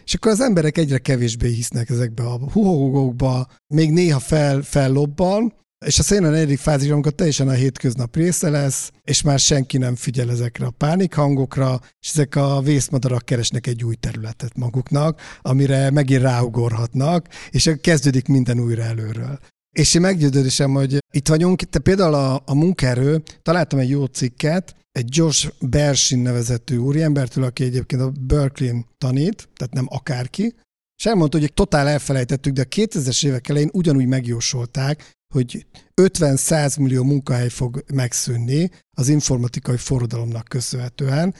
És 0.06 0.14
akkor 0.14 0.32
az 0.32 0.42
emberek 0.42 0.78
egyre 0.78 0.98
kevésbé 0.98 1.50
hisznek 1.50 1.90
ezekbe 1.90 2.24
a 2.24 2.50
huhogókba, 2.52 3.48
még 3.74 3.92
néha 3.92 4.20
fel, 4.20 4.62
fellobban, 4.62 5.54
és 5.86 6.00
a 6.00 6.04
szén 6.04 6.24
a 6.24 6.30
negyedik 6.30 6.60
fázis, 6.60 6.90
amikor 6.90 7.12
teljesen 7.12 7.48
a 7.48 7.52
hétköznap 7.52 8.16
része 8.16 8.50
lesz, 8.50 8.92
és 9.04 9.22
már 9.22 9.40
senki 9.40 9.78
nem 9.78 9.96
figyel 9.96 10.32
ezekre 10.32 10.66
a 10.66 10.74
pánikhangokra, 10.78 11.80
és 12.00 12.10
ezek 12.10 12.36
a 12.36 12.62
vészmadarak 12.62 13.26
keresnek 13.26 13.68
egy 13.68 13.84
új 13.84 13.96
területet 13.96 14.58
maguknak, 14.58 15.22
amire 15.42 15.92
megint 15.92 16.22
ráugorhatnak, 16.22 17.28
és 17.50 17.72
kezdődik 17.82 18.28
minden 18.28 18.60
újra 18.60 18.82
előről. 18.82 19.40
És 19.72 19.94
én 19.94 20.02
meggyőződésem, 20.02 20.74
hogy 20.74 20.98
itt 21.12 21.28
vagyunk, 21.28 21.62
itt 21.62 21.78
például 21.78 22.14
a, 22.14 22.42
a 22.46 22.54
munkaerő, 22.54 23.24
találtam 23.42 23.80
egy 23.80 23.90
jó 23.90 24.06
cikket, 24.06 24.76
egy 24.92 25.06
Josh 25.08 25.50
Bersin 25.60 26.20
nevezetű 26.20 26.78
úriembertől, 26.78 27.44
aki 27.44 27.64
egyébként 27.64 28.02
a 28.02 28.12
berkeley 28.20 28.82
tanít, 28.98 29.50
tehát 29.56 29.74
nem 29.74 29.86
akárki, 29.90 30.56
és 30.98 31.06
elmondta, 31.06 31.40
hogy 31.40 31.54
totál 31.54 31.88
elfelejtettük, 31.88 32.54
de 32.54 32.62
a 32.62 32.76
2000-es 32.76 33.26
évek 33.26 33.50
elején 33.50 33.70
ugyanúgy 33.74 34.06
megjósolták, 34.06 35.12
hogy 35.34 35.66
50-100 36.02 36.80
millió 36.80 37.04
munkahely 37.04 37.50
fog 37.50 37.84
megszűnni 37.94 38.72
az 38.98 39.10
informatikai 39.10 39.78
forradalomnak 39.78 40.48
köszönhetően, 40.48 41.36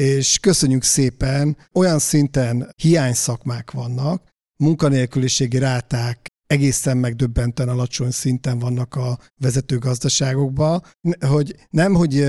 és 0.00 0.38
köszönjük 0.38 0.82
szépen, 0.82 1.56
olyan 1.72 1.98
szinten 1.98 2.70
hiány 2.82 3.12
szakmák 3.12 3.70
vannak, 3.70 4.22
munkanélküliségi 4.56 5.58
ráták 5.58 6.26
egészen 6.46 6.96
megdöbbenten 6.96 7.68
alacsony 7.68 8.10
szinten 8.10 8.58
vannak 8.58 8.94
a 8.94 9.18
vezető 9.40 9.78
gazdaságokban, 9.78 10.82
hogy 11.20 11.54
nem, 11.70 11.94
hogy 11.94 12.26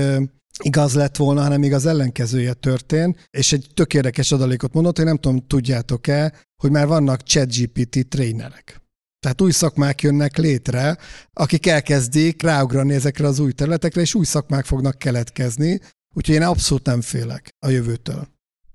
igaz 0.62 0.94
lett 0.94 1.16
volna, 1.16 1.42
hanem 1.42 1.60
még 1.60 1.72
az 1.72 1.86
ellenkezője 1.86 2.54
történt, 2.54 3.28
és 3.30 3.52
egy 3.52 3.66
tök 3.74 3.94
érdekes 3.94 4.32
adalékot 4.32 4.72
mondott, 4.72 4.96
hogy 4.96 5.06
nem 5.06 5.18
tudom, 5.18 5.46
tudjátok-e, 5.46 6.32
hogy 6.62 6.70
már 6.70 6.86
vannak 6.86 7.22
ChatGPT 7.22 8.08
trénerek. 8.08 8.85
Tehát 9.26 9.42
új 9.42 9.50
szakmák 9.50 10.02
jönnek 10.02 10.36
létre, 10.36 10.96
akik 11.32 11.66
elkezdik 11.66 12.42
ráugrani 12.42 12.94
ezekre 12.94 13.26
az 13.26 13.38
új 13.38 13.52
területekre, 13.52 14.00
és 14.00 14.14
új 14.14 14.24
szakmák 14.24 14.64
fognak 14.64 14.98
keletkezni, 14.98 15.80
úgyhogy 16.14 16.34
én 16.34 16.42
abszolút 16.42 16.86
nem 16.86 17.00
félek 17.00 17.48
a 17.66 17.68
jövőtől. 17.68 18.26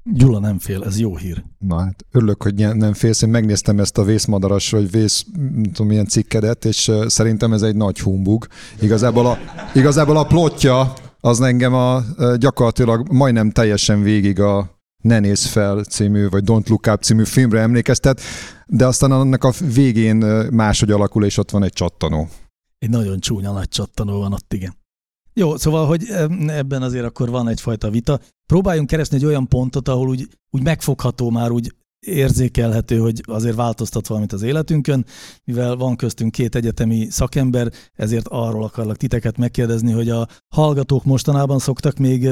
Gyula 0.03 0.39
nem 0.39 0.59
fél, 0.59 0.83
ez 0.83 0.99
jó 0.99 1.17
hír. 1.17 1.43
Na 1.59 1.79
hát 1.79 2.05
örülök, 2.11 2.43
hogy 2.43 2.55
nem 2.55 2.93
félsz. 2.93 3.21
Én 3.21 3.29
megnéztem 3.29 3.79
ezt 3.79 3.97
a 3.97 4.03
vészmadaras, 4.03 4.71
vagy 4.71 4.91
vész, 4.91 5.25
nem 5.33 5.63
tudom, 5.63 5.87
milyen 5.87 6.07
cikkedet, 6.07 6.65
és 6.65 6.91
szerintem 7.07 7.53
ez 7.53 7.61
egy 7.61 7.75
nagy 7.75 7.99
humbug. 7.99 8.47
Igazából 8.81 9.25
a, 9.25 9.37
igazából 9.73 10.17
a 10.17 10.25
plotja 10.25 10.93
az 11.19 11.41
engem 11.41 11.73
a, 11.73 12.03
gyakorlatilag 12.37 13.11
majdnem 13.11 13.51
teljesen 13.51 14.01
végig 14.01 14.39
a 14.39 14.80
Ne 15.01 15.19
nézz 15.19 15.45
fel 15.45 15.83
című, 15.83 16.29
vagy 16.29 16.43
Don't 16.45 16.67
Look 16.67 16.87
Up 16.87 17.01
című 17.01 17.23
filmre 17.23 17.59
emlékeztet, 17.59 18.21
de 18.67 18.85
aztán 18.85 19.11
annak 19.11 19.43
a 19.43 19.51
végén 19.73 20.17
máshogy 20.51 20.91
alakul, 20.91 21.25
és 21.25 21.37
ott 21.37 21.51
van 21.51 21.63
egy 21.63 21.73
csattanó. 21.73 22.27
Egy 22.79 22.89
nagyon 22.89 23.19
csúnya 23.19 23.51
nagy 23.51 23.69
csattanó 23.69 24.19
van 24.19 24.33
ott, 24.33 24.53
igen. 24.53 24.79
Jó, 25.33 25.57
szóval, 25.57 25.85
hogy 25.85 26.05
ebben 26.47 26.81
azért 26.81 27.05
akkor 27.05 27.29
van 27.29 27.47
egyfajta 27.47 27.89
vita. 27.89 28.19
Próbáljunk 28.45 28.87
keresni 28.87 29.17
egy 29.17 29.25
olyan 29.25 29.47
pontot, 29.47 29.87
ahol 29.87 30.07
úgy, 30.07 30.27
úgy 30.49 30.63
megfogható 30.63 31.29
már, 31.29 31.51
úgy 31.51 31.73
érzékelhető, 31.99 32.97
hogy 32.97 33.21
azért 33.25 33.55
változtat 33.55 34.07
valamit 34.07 34.33
az 34.33 34.41
életünkön, 34.41 35.05
mivel 35.43 35.75
van 35.75 35.95
köztünk 35.95 36.31
két 36.31 36.55
egyetemi 36.55 37.07
szakember, 37.09 37.71
ezért 37.93 38.27
arról 38.27 38.63
akarlak 38.63 38.97
titeket 38.97 39.37
megkérdezni, 39.37 39.91
hogy 39.91 40.09
a 40.09 40.27
hallgatók 40.55 41.03
mostanában 41.03 41.59
szoktak 41.59 41.97
még 41.97 42.29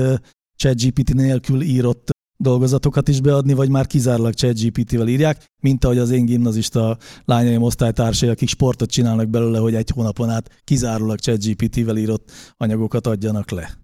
ChatGPT 0.55 1.13
nélkül 1.13 1.61
írott 1.61 2.09
dolgozatokat 2.41 3.07
is 3.07 3.21
beadni, 3.21 3.53
vagy 3.53 3.69
már 3.69 3.87
kizárólag 3.87 4.33
ChatGPT-vel 4.33 5.07
írják, 5.07 5.45
mint 5.61 5.83
ahogy 5.83 5.97
az 5.97 6.09
én 6.09 6.25
gimnazista 6.25 6.97
lányaim 7.25 7.61
osztálytársai, 7.61 8.29
akik 8.29 8.49
sportot 8.49 8.89
csinálnak 8.89 9.27
belőle, 9.27 9.59
hogy 9.59 9.75
egy 9.75 9.89
hónapon 9.89 10.29
át 10.29 10.61
kizárólag 10.63 11.19
ChatGPT-vel 11.19 11.97
írott 11.97 12.31
anyagokat 12.57 13.07
adjanak 13.07 13.51
le. 13.51 13.77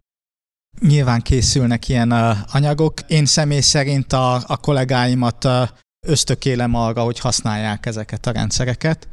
Nyilván 0.79 1.21
készülnek 1.21 1.89
ilyen 1.89 2.11
anyagok. 2.51 3.01
Én 3.07 3.25
személy 3.25 3.59
szerint 3.59 4.13
a, 4.13 4.33
a 4.47 4.57
kollégáimat 4.57 5.47
ösztökélem 6.07 6.73
arra, 6.75 7.03
hogy 7.03 7.19
használják 7.19 7.85
ezeket 7.85 8.25
a 8.25 8.31
rendszereket. 8.31 9.07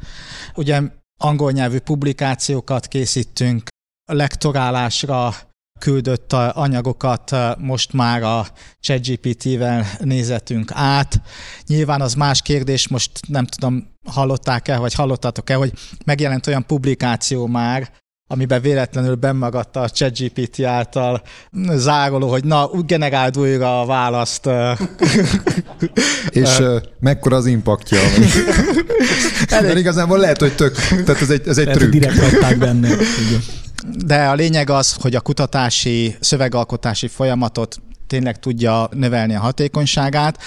Ugye 0.55 0.83
angol 1.21 1.53
nyelvű 1.53 1.79
publikációkat 1.79 2.87
készítünk, 2.87 3.63
lektorálásra 4.13 5.35
küldött 5.83 6.33
anyagokat 6.33 7.37
most 7.59 7.93
már 7.93 8.23
a 8.23 8.47
ChatGPT-vel 8.81 9.87
nézetünk 9.99 10.71
át. 10.75 11.21
Nyilván 11.67 12.01
az 12.01 12.15
más 12.15 12.43
kérdés, 12.43 12.89
most 12.89 13.11
nem 13.29 13.47
tudom, 13.47 13.87
hallották-e, 14.05 14.77
vagy 14.77 14.95
hallottatok-e, 14.95 15.55
hogy 15.55 15.73
megjelent 16.05 16.47
olyan 16.47 16.67
publikáció 16.67 17.47
már, 17.47 17.91
amiben 18.27 18.61
véletlenül 18.61 19.15
bemagadta 19.15 19.81
a 19.81 19.91
ChatGPT 19.91 20.63
által 20.63 21.23
zároló, 21.75 22.29
hogy 22.29 22.45
na, 22.45 22.65
úgy 22.65 22.85
generáld 22.85 23.39
újra 23.39 23.81
a 23.81 23.87
választ. 23.87 24.49
És 26.31 26.59
uh, 26.59 26.83
mekkora 27.01 27.37
az 27.37 27.47
impaktja? 27.47 28.01
Mert 29.51 29.79
igazából 29.79 30.19
lehet, 30.19 30.41
hogy 30.41 30.55
tök, 30.55 30.77
tehát 31.05 31.23
ez 31.23 31.31
egy, 31.31 31.49
ez 31.49 31.59
egy 31.59 31.65
Lehet, 31.65 31.81
trükk. 31.81 31.93
direkt 31.93 32.59
benne. 32.59 32.89
Igen. 32.89 33.43
De 34.05 34.29
a 34.29 34.35
lényeg 34.35 34.71
az, 34.71 34.93
hogy 34.93 35.15
a 35.15 35.21
kutatási, 35.21 36.17
szövegalkotási 36.21 37.09
folyamatot 37.09 37.83
tényleg 38.07 38.39
tudja 38.39 38.89
növelni 38.91 39.35
a 39.35 39.41
hatékonyságát. 39.41 40.39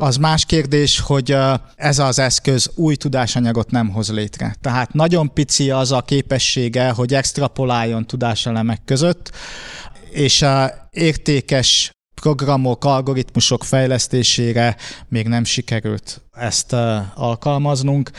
Az 0.00 0.16
más 0.16 0.44
kérdés, 0.44 1.00
hogy 1.00 1.36
ez 1.76 1.98
az 1.98 2.18
eszköz 2.18 2.70
új 2.74 2.94
tudásanyagot 2.94 3.70
nem 3.70 3.90
hoz 3.90 4.12
létre. 4.12 4.56
Tehát 4.60 4.92
nagyon 4.92 5.32
pici 5.32 5.70
az 5.70 5.92
a 5.92 6.02
képessége, 6.02 6.90
hogy 6.90 7.14
extrapoláljon 7.14 8.06
tudáselemek 8.06 8.80
között, 8.84 9.30
és 10.10 10.44
értékes 10.90 11.90
programok, 12.20 12.84
algoritmusok 12.84 13.64
fejlesztésére 13.64 14.76
még 15.08 15.26
nem 15.26 15.44
sikerült 15.44 16.22
ezt 16.32 16.72
alkalmaznunk. 17.14 18.10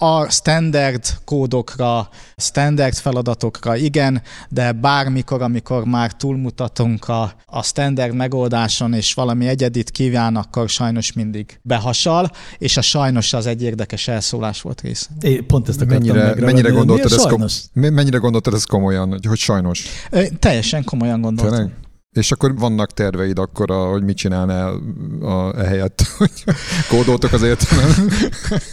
A 0.00 0.30
standard 0.30 1.02
kódokra, 1.24 2.08
standard 2.36 2.94
feladatokra 2.94 3.76
igen, 3.76 4.22
de 4.48 4.72
bármikor, 4.72 5.42
amikor 5.42 5.84
már 5.84 6.12
túlmutatunk 6.12 7.08
a, 7.08 7.32
a 7.46 7.62
standard 7.62 8.14
megoldáson, 8.14 8.92
és 8.92 9.14
valami 9.14 9.46
egyedit 9.46 9.90
kíván, 9.90 10.36
akkor 10.36 10.68
sajnos 10.68 11.12
mindig 11.12 11.60
behasal, 11.62 12.30
és 12.58 12.76
a 12.76 12.80
sajnos 12.80 13.32
az 13.32 13.46
egy 13.46 13.62
érdekes 13.62 14.08
elszólás 14.08 14.60
volt 14.60 14.80
része. 14.80 15.06
É, 15.20 15.40
pont 15.40 15.68
ezt 15.68 15.80
akartam 15.80 16.16
Mennyire, 16.16 16.34
mennyire, 16.44 16.70
gondoltad 16.70 17.12
ezt 17.12 17.28
kom- 17.28 17.52
mennyire 17.72 18.18
gondoltad 18.18 18.54
ezt 18.54 18.66
komolyan, 18.68 19.08
hogy, 19.08 19.26
hogy 19.26 19.38
sajnos? 19.38 19.84
Ö, 20.10 20.22
Teljesen 20.38 20.84
komolyan 20.84 21.20
gondoltam. 21.20 21.54
Tényleg? 21.54 21.87
És 22.16 22.32
akkor 22.32 22.56
vannak 22.56 22.92
terveid 22.92 23.38
akkor, 23.38 23.70
hogy 23.90 24.02
mit 24.02 24.16
csinálnál 24.16 24.80
a, 25.20 25.58
ehelyett, 25.60 26.02
hogy 26.18 26.44
kódoltok 26.88 27.32
azért, 27.32 27.70
nem? 27.70 28.08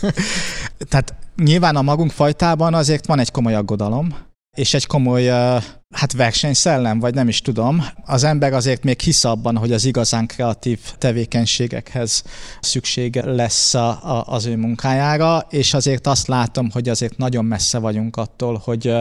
Tehát 0.90 1.16
nyilván 1.36 1.76
a 1.76 1.82
magunk 1.82 2.12
fajtában 2.12 2.74
azért 2.74 3.06
van 3.06 3.20
egy 3.20 3.32
komoly 3.32 3.56
aggodalom, 3.56 4.16
és 4.58 4.74
egy 4.74 4.86
komoly 4.86 5.28
hát 5.96 6.14
versenyszellem, 6.14 7.00
vagy 7.00 7.14
nem 7.14 7.28
is 7.28 7.42
tudom. 7.42 7.86
Az 8.06 8.24
ember 8.24 8.54
azért 8.54 8.84
még 8.84 9.00
hisz 9.00 9.24
abban, 9.24 9.58
hogy 9.58 9.72
az 9.72 9.86
igazán 9.86 10.26
kreatív 10.26 10.80
tevékenységekhez 10.98 12.24
szüksége 12.60 13.26
lesz 13.26 13.74
a, 13.74 13.90
a, 13.90 14.24
az 14.28 14.46
ő 14.46 14.56
munkájára, 14.56 15.46
és 15.50 15.74
azért 15.74 16.08
azt 16.08 16.28
látom, 16.28 16.70
hogy 16.72 16.90
azért 16.90 17.18
nagyon 17.18 17.46
messze 17.46 17.78
vagyunk 17.78 18.18
attól, 18.18 18.62
hogy, 18.64 18.94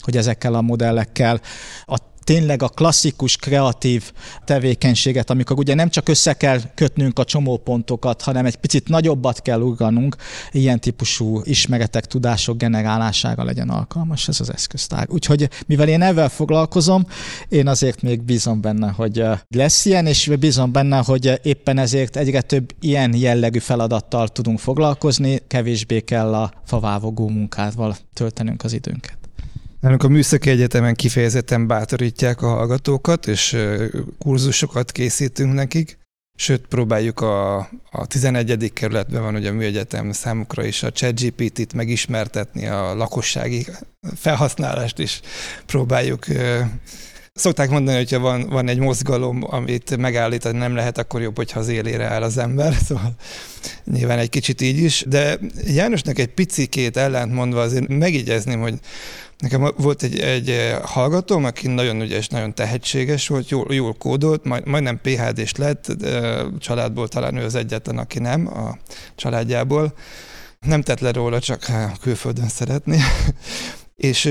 hogy 0.00 0.16
ezekkel 0.16 0.54
a 0.54 0.60
modellekkel 0.60 1.40
a 1.84 1.98
tényleg 2.28 2.62
a 2.62 2.68
klasszikus 2.68 3.36
kreatív 3.36 4.12
tevékenységet, 4.44 5.30
amikor 5.30 5.58
ugye 5.58 5.74
nem 5.74 5.88
csak 5.88 6.08
össze 6.08 6.32
kell 6.32 6.60
kötnünk 6.74 7.18
a 7.18 7.24
csomópontokat, 7.24 8.22
hanem 8.22 8.46
egy 8.46 8.56
picit 8.56 8.88
nagyobbat 8.88 9.42
kell 9.42 9.60
ugranunk, 9.60 10.16
ilyen 10.50 10.80
típusú 10.80 11.40
ismeretek, 11.44 12.06
tudások 12.06 12.56
generálására 12.56 13.44
legyen 13.44 13.68
alkalmas 13.68 14.28
ez 14.28 14.40
az 14.40 14.52
eszköztár. 14.52 15.06
Úgyhogy 15.10 15.48
mivel 15.66 15.88
én 15.88 16.02
ezzel 16.02 16.28
foglalkozom, 16.28 17.06
én 17.48 17.68
azért 17.68 18.02
még 18.02 18.22
bízom 18.22 18.60
benne, 18.60 18.88
hogy 18.90 19.24
lesz 19.48 19.84
ilyen, 19.84 20.06
és 20.06 20.30
bízom 20.40 20.72
benne, 20.72 21.02
hogy 21.04 21.40
éppen 21.42 21.78
ezért 21.78 22.16
egyre 22.16 22.40
több 22.40 22.74
ilyen 22.80 23.14
jellegű 23.14 23.58
feladattal 23.58 24.28
tudunk 24.28 24.58
foglalkozni, 24.58 25.42
kevésbé 25.46 26.00
kell 26.00 26.34
a 26.34 26.52
favávogó 26.64 27.28
munkával 27.28 27.96
töltenünk 28.14 28.64
az 28.64 28.72
időnket. 28.72 29.17
Nálunk 29.80 30.02
a 30.02 30.08
Műszaki 30.08 30.50
Egyetemen 30.50 30.94
kifejezetten 30.94 31.66
bátorítják 31.66 32.42
a 32.42 32.48
hallgatókat, 32.48 33.26
és 33.26 33.56
kurzusokat 34.18 34.92
készítünk 34.92 35.54
nekik. 35.54 35.98
Sőt, 36.34 36.66
próbáljuk 36.66 37.20
a, 37.20 37.56
a 37.90 38.06
11. 38.06 38.72
kerületben 38.72 39.22
van 39.22 39.34
ugye 39.34 39.50
a 39.50 39.52
műegyetem 39.52 40.12
számukra 40.12 40.64
is 40.64 40.82
a 40.82 40.90
ChatGPT-t 40.90 41.72
megismertetni, 41.72 42.66
a 42.66 42.94
lakossági 42.94 43.66
felhasználást 44.14 44.98
is 44.98 45.20
próbáljuk. 45.66 46.26
Szokták 47.38 47.70
mondani, 47.70 47.96
hogy 47.96 48.10
ha 48.10 48.18
van, 48.18 48.48
van 48.48 48.68
egy 48.68 48.78
mozgalom, 48.78 49.44
amit 49.46 49.96
megállítani 49.96 50.58
nem 50.58 50.74
lehet, 50.74 50.98
akkor 50.98 51.20
jobb, 51.20 51.36
hogyha 51.36 51.60
az 51.60 51.68
élére 51.68 52.04
áll 52.04 52.22
az 52.22 52.38
ember. 52.38 52.74
Szóval 52.86 53.14
nyilván 53.84 54.18
egy 54.18 54.28
kicsit 54.28 54.60
így 54.60 54.78
is. 54.78 55.04
De 55.08 55.38
Jánosnak 55.66 56.18
egy 56.18 56.34
picikét 56.34 56.96
ellentmondva 56.96 57.60
azért 57.60 57.88
megígyezném, 57.88 58.60
hogy 58.60 58.74
Nekem 59.38 59.72
volt 59.76 60.02
egy, 60.02 60.18
egy 60.18 60.76
hallgatóm, 60.82 61.44
aki 61.44 61.68
nagyon 61.68 62.00
ügyes, 62.00 62.28
nagyon 62.28 62.54
tehetséges 62.54 63.28
volt, 63.28 63.48
jól, 63.48 63.74
jól 63.74 63.94
kódolt, 63.94 64.44
majd, 64.44 64.66
majdnem 64.66 65.00
PHD-s 65.00 65.54
lett, 65.54 65.96
családból 66.58 67.08
talán 67.08 67.36
ő 67.36 67.44
az 67.44 67.54
egyetlen, 67.54 67.98
aki 67.98 68.18
nem, 68.18 68.46
a 68.46 68.78
családjából. 69.14 69.92
Nem 70.60 70.82
tett 70.82 71.00
le 71.00 71.12
róla, 71.12 71.40
csak 71.40 71.66
külföldön 72.00 72.48
szeretné 72.48 72.98
és 73.98 74.24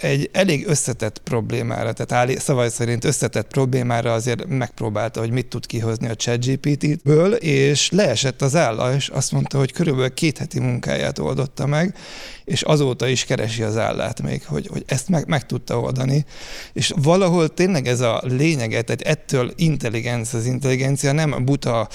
egy 0.00 0.30
elég 0.32 0.66
összetett 0.66 1.18
problémára, 1.18 1.92
tehát 1.92 2.12
állé, 2.12 2.36
szavai 2.36 2.68
szerint 2.68 3.04
összetett 3.04 3.46
problémára 3.46 4.12
azért 4.12 4.46
megpróbálta, 4.46 5.20
hogy 5.20 5.30
mit 5.30 5.46
tud 5.46 5.66
kihozni 5.66 6.08
a 6.08 6.14
ChatGPT-ből, 6.14 7.32
és 7.32 7.90
leesett 7.90 8.42
az 8.42 8.56
álla, 8.56 8.94
és 8.94 9.08
azt 9.08 9.32
mondta, 9.32 9.58
hogy 9.58 9.72
körülbelül 9.72 10.14
két 10.14 10.38
heti 10.38 10.60
munkáját 10.60 11.18
oldotta 11.18 11.66
meg, 11.66 11.96
és 12.44 12.62
azóta 12.62 13.06
is 13.06 13.24
keresi 13.24 13.62
az 13.62 13.76
állát 13.76 14.22
még, 14.22 14.44
hogy, 14.44 14.66
hogy 14.66 14.82
ezt 14.86 15.08
meg, 15.08 15.28
meg 15.28 15.46
tudta 15.46 15.80
oldani. 15.80 16.24
És 16.72 16.92
valahol 16.96 17.48
tényleg 17.48 17.86
ez 17.86 18.00
a 18.00 18.22
lényege, 18.24 18.82
tehát 18.82 19.18
ettől 19.18 19.52
intelligencia, 19.56 20.38
az 20.38 20.46
intelligencia 20.46 21.12
nem 21.12 21.44
buta 21.44 21.88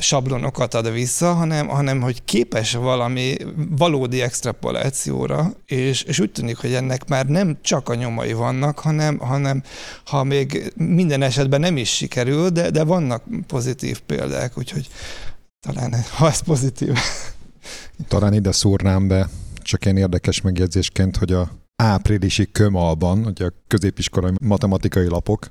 sablonokat 0.00 0.74
ad 0.74 0.92
vissza, 0.92 1.32
hanem, 1.32 1.68
hanem 1.68 2.00
hogy 2.00 2.24
képes 2.24 2.74
valami 2.74 3.36
valódi 3.76 4.20
extrapolációra, 4.20 5.52
és, 5.66 6.02
és 6.02 6.20
úgy 6.20 6.32
tűnik, 6.32 6.56
hogy 6.56 6.74
ennek 6.74 7.08
már 7.08 7.26
nem 7.26 7.58
csak 7.62 7.88
a 7.88 7.94
nyomai 7.94 8.32
vannak, 8.32 8.78
hanem, 8.78 9.18
hanem 9.18 9.62
ha 10.04 10.24
még 10.24 10.72
minden 10.76 11.22
esetben 11.22 11.60
nem 11.60 11.76
is 11.76 11.90
sikerül, 11.94 12.48
de, 12.48 12.70
de 12.70 12.84
vannak 12.84 13.22
pozitív 13.46 14.00
példák, 14.00 14.58
úgyhogy 14.58 14.88
talán, 15.60 15.94
ha 16.16 16.28
ez 16.28 16.40
pozitív. 16.40 16.98
Talán 18.08 18.34
ide 18.34 18.52
szúrnám 18.52 19.08
be, 19.08 19.28
csak 19.62 19.84
ilyen 19.84 19.96
érdekes 19.96 20.40
megjegyzésként, 20.40 21.16
hogy 21.16 21.32
a 21.32 21.50
áprilisi 21.76 22.50
kömalban, 22.52 23.26
ugye 23.26 23.46
a 23.46 23.52
középiskolai 23.66 24.32
matematikai 24.40 25.08
lapok, 25.08 25.50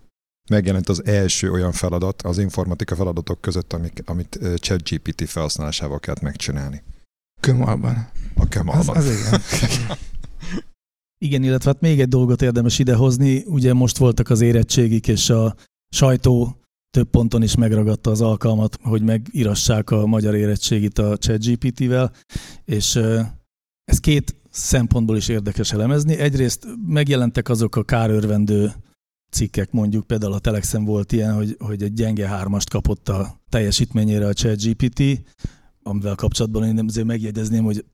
megjelent 0.50 0.90
az 0.90 1.06
első 1.06 1.52
olyan 1.52 1.72
feladat 1.72 2.22
az 2.22 2.38
informatika 2.38 2.96
feladatok 2.96 3.42
között, 3.42 3.74
amik, 3.74 4.02
amit 4.06 4.40
ChatGPT 4.56 5.30
felhasználásával 5.30 6.00
kellett 6.00 6.22
megcsinálni. 6.22 6.84
Kömalban. 7.42 8.10
A 8.36 8.48
kömalban. 8.48 8.96
Az, 8.96 9.06
az 9.06 9.20
igen. 9.20 9.42
Igen, 11.20 11.44
illetve 11.44 11.72
hát 11.72 11.82
még 11.82 12.00
egy 12.00 12.08
dolgot 12.08 12.42
érdemes 12.42 12.80
idehozni. 12.80 13.44
Ugye 13.46 13.74
most 13.74 13.98
voltak 13.98 14.30
az 14.30 14.42
érettségik, 14.42 15.08
és 15.08 15.30
a 15.30 15.56
sajtó 15.90 16.58
több 16.90 17.10
ponton 17.10 17.44
is 17.44 17.56
megragadta 17.56 18.12
az 18.12 18.22
alkalmat, 18.22 18.78
hogy 18.82 19.02
megírassák 19.02 19.92
a 19.92 20.06
magyar 20.06 20.36
érettségit 20.36 21.00
a 21.00 21.18
ChatGPT-vel, 21.18 22.12
és 22.66 22.96
ez 23.84 24.00
két 24.00 24.36
szempontból 24.50 25.18
is 25.18 25.28
érdekes 25.28 25.72
elemezni. 25.72 26.18
Egyrészt 26.18 26.68
megjelentek 26.88 27.50
azok 27.50 27.76
a 27.76 27.84
kárörvendő 27.84 28.74
cikkek, 29.38 29.72
mondjuk 29.72 30.08
például 30.08 30.34
a 30.34 30.40
Telexen 30.40 30.86
volt 30.86 31.12
ilyen, 31.12 31.34
hogy, 31.36 31.56
hogy 31.60 31.84
egy 31.84 31.94
gyenge 31.94 32.28
hármast 32.28 32.70
kapott 32.70 33.10
a 33.10 33.42
teljesítményére 33.50 34.28
a 34.28 34.34
ChatGPT, 34.34 35.02
amivel 35.84 36.16
kapcsolatban 36.16 36.64
én 36.64 36.86
azért 36.88 37.08
megjegyezném, 37.08 37.64
hogy 37.64 37.86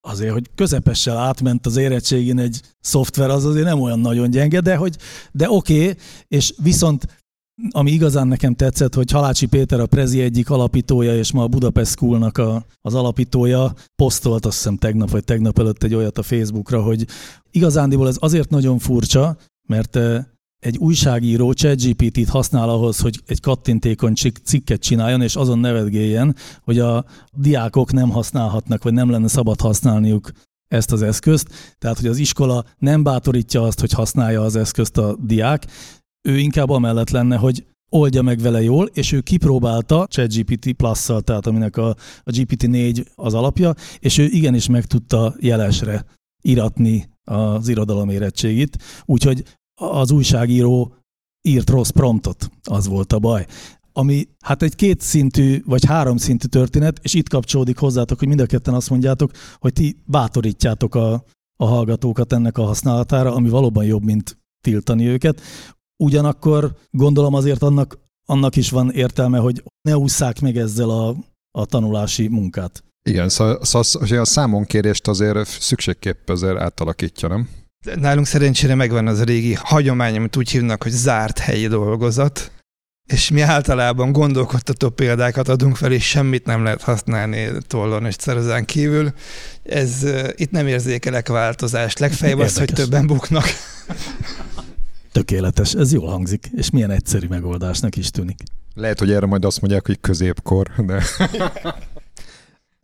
azért, 0.00 0.32
hogy 0.32 0.50
közepessel 0.54 1.16
átment 1.16 1.66
az 1.66 1.76
érettségén 1.76 2.38
egy 2.38 2.60
szoftver, 2.80 3.30
az 3.30 3.44
azért 3.44 3.64
nem 3.64 3.80
olyan 3.80 3.98
nagyon 3.98 4.30
gyenge, 4.30 4.60
de, 4.60 4.76
hogy, 4.76 4.96
de 5.32 5.50
oké, 5.50 5.80
okay, 5.80 5.96
és 6.28 6.54
viszont 6.62 7.06
ami 7.70 7.90
igazán 7.90 8.28
nekem 8.28 8.54
tetszett, 8.54 8.94
hogy 8.94 9.10
Halácsi 9.10 9.46
Péter 9.46 9.80
a 9.80 9.86
Prezi 9.86 10.20
egyik 10.20 10.50
alapítója, 10.50 11.16
és 11.16 11.32
ma 11.32 11.42
a 11.42 11.48
Budapest 11.48 11.90
Schoolnak 11.90 12.38
a, 12.38 12.66
az 12.80 12.94
alapítója 12.94 13.74
posztolt 13.96 14.46
azt 14.46 14.56
hiszem 14.56 14.76
tegnap 14.76 15.10
vagy 15.10 15.24
tegnap 15.24 15.58
előtt 15.58 15.82
egy 15.82 15.94
olyat 15.94 16.18
a 16.18 16.22
Facebookra, 16.22 16.82
hogy 16.82 17.06
igazándiból 17.50 18.08
ez 18.08 18.16
azért 18.18 18.50
nagyon 18.50 18.78
furcsa, 18.78 19.36
mert 19.68 19.98
egy 20.64 20.76
újságíró 20.76 21.52
ChatGPT-t 21.52 22.28
használ 22.28 22.68
ahhoz, 22.68 22.98
hogy 22.98 23.20
egy 23.26 23.40
kattintékony 23.40 24.14
cikket 24.44 24.80
csináljon, 24.80 25.22
és 25.22 25.36
azon 25.36 25.58
nevetgéljen, 25.58 26.36
hogy 26.62 26.78
a 26.78 27.04
diákok 27.32 27.92
nem 27.92 28.10
használhatnak, 28.10 28.82
vagy 28.82 28.92
nem 28.92 29.10
lenne 29.10 29.28
szabad 29.28 29.60
használniuk 29.60 30.30
ezt 30.68 30.92
az 30.92 31.02
eszközt. 31.02 31.48
Tehát, 31.78 31.98
hogy 31.98 32.06
az 32.06 32.18
iskola 32.18 32.64
nem 32.78 33.02
bátorítja 33.02 33.62
azt, 33.62 33.80
hogy 33.80 33.92
használja 33.92 34.42
az 34.42 34.56
eszközt 34.56 34.96
a 34.96 35.16
diák, 35.20 35.66
ő 36.28 36.38
inkább 36.38 36.70
amellett 36.70 37.10
lenne, 37.10 37.36
hogy 37.36 37.66
oldja 37.90 38.22
meg 38.22 38.38
vele 38.38 38.62
jól, 38.62 38.86
és 38.92 39.12
ő 39.12 39.20
kipróbálta 39.20 40.06
ChatGPT 40.06 40.72
Plus-szal, 40.72 41.20
tehát 41.20 41.46
aminek 41.46 41.76
a, 41.76 41.88
a 42.22 42.30
GPT-4 42.30 43.06
az 43.14 43.34
alapja, 43.34 43.74
és 43.98 44.18
ő 44.18 44.24
igenis 44.24 44.68
meg 44.68 44.84
tudta 44.84 45.34
jelesre 45.40 46.04
iratni 46.42 47.08
az 47.24 47.68
irodalom 47.68 48.08
érettségit, 48.08 48.78
úgyhogy 49.04 49.44
az 49.74 50.10
újságíró 50.10 50.94
írt 51.48 51.70
rossz 51.70 51.90
promptot, 51.90 52.50
az 52.62 52.86
volt 52.86 53.12
a 53.12 53.18
baj. 53.18 53.46
Ami 53.92 54.28
hát 54.40 54.62
egy 54.62 54.74
kétszintű 54.74 55.62
vagy 55.66 55.84
háromszintű 55.84 56.46
történet, 56.46 56.98
és 57.02 57.14
itt 57.14 57.28
kapcsolódik 57.28 57.78
hozzátok, 57.78 58.18
hogy 58.18 58.28
mind 58.28 58.40
a 58.40 58.46
ketten 58.46 58.74
azt 58.74 58.90
mondjátok, 58.90 59.30
hogy 59.58 59.72
ti 59.72 59.96
bátorítjátok 60.04 60.94
a, 60.94 61.24
a 61.56 61.66
hallgatókat 61.66 62.32
ennek 62.32 62.58
a 62.58 62.64
használatára, 62.64 63.34
ami 63.34 63.48
valóban 63.48 63.84
jobb, 63.84 64.02
mint 64.02 64.38
tiltani 64.60 65.06
őket. 65.06 65.40
Ugyanakkor 65.96 66.76
gondolom 66.90 67.34
azért 67.34 67.62
annak, 67.62 67.98
annak 68.26 68.56
is 68.56 68.70
van 68.70 68.90
értelme, 68.90 69.38
hogy 69.38 69.62
ne 69.88 69.96
ússzák 69.96 70.40
meg 70.40 70.56
ezzel 70.56 70.90
a, 70.90 71.16
a 71.50 71.66
tanulási 71.66 72.28
munkát. 72.28 72.84
Igen, 73.08 73.28
szóval, 73.28 73.64
szóval 73.64 74.20
a 74.20 74.24
számonkérést 74.24 75.08
azért 75.08 75.48
szükségképp 75.48 76.28
azért 76.28 76.58
átalakítja, 76.58 77.28
nem? 77.28 77.48
Nálunk 77.84 78.26
szerencsére 78.26 78.74
megvan 78.74 79.06
az 79.06 79.18
a 79.18 79.24
régi 79.24 79.54
hagyomány, 79.54 80.16
amit 80.16 80.36
úgy 80.36 80.50
hívnak, 80.50 80.82
hogy 80.82 80.92
zárt 80.92 81.38
helyi 81.38 81.66
dolgozat, 81.66 82.52
és 83.06 83.30
mi 83.30 83.40
általában 83.40 84.12
gondolkodtató 84.12 84.88
példákat 84.88 85.48
adunk 85.48 85.76
fel, 85.76 85.92
és 85.92 86.08
semmit 86.08 86.46
nem 86.46 86.62
lehet 86.62 86.82
használni 86.82 87.50
tollon 87.66 88.06
és 88.06 88.16
ceruzán 88.16 88.64
kívül. 88.64 89.12
Ez 89.62 90.04
itt 90.34 90.50
nem 90.50 90.66
érzékelek 90.66 91.28
változást. 91.28 91.98
Legfeljebb 91.98 92.38
az, 92.38 92.58
hogy 92.58 92.72
többen 92.74 93.06
buknak. 93.06 93.44
Tökéletes, 95.12 95.74
ez 95.74 95.92
jól 95.92 96.08
hangzik, 96.08 96.50
és 96.56 96.70
milyen 96.70 96.90
egyszerű 96.90 97.26
megoldásnak 97.26 97.96
is 97.96 98.10
tűnik. 98.10 98.42
Lehet, 98.74 98.98
hogy 98.98 99.12
erre 99.12 99.26
majd 99.26 99.44
azt 99.44 99.60
mondják, 99.60 99.86
hogy 99.86 100.00
középkor, 100.00 100.70
de... 100.76 101.02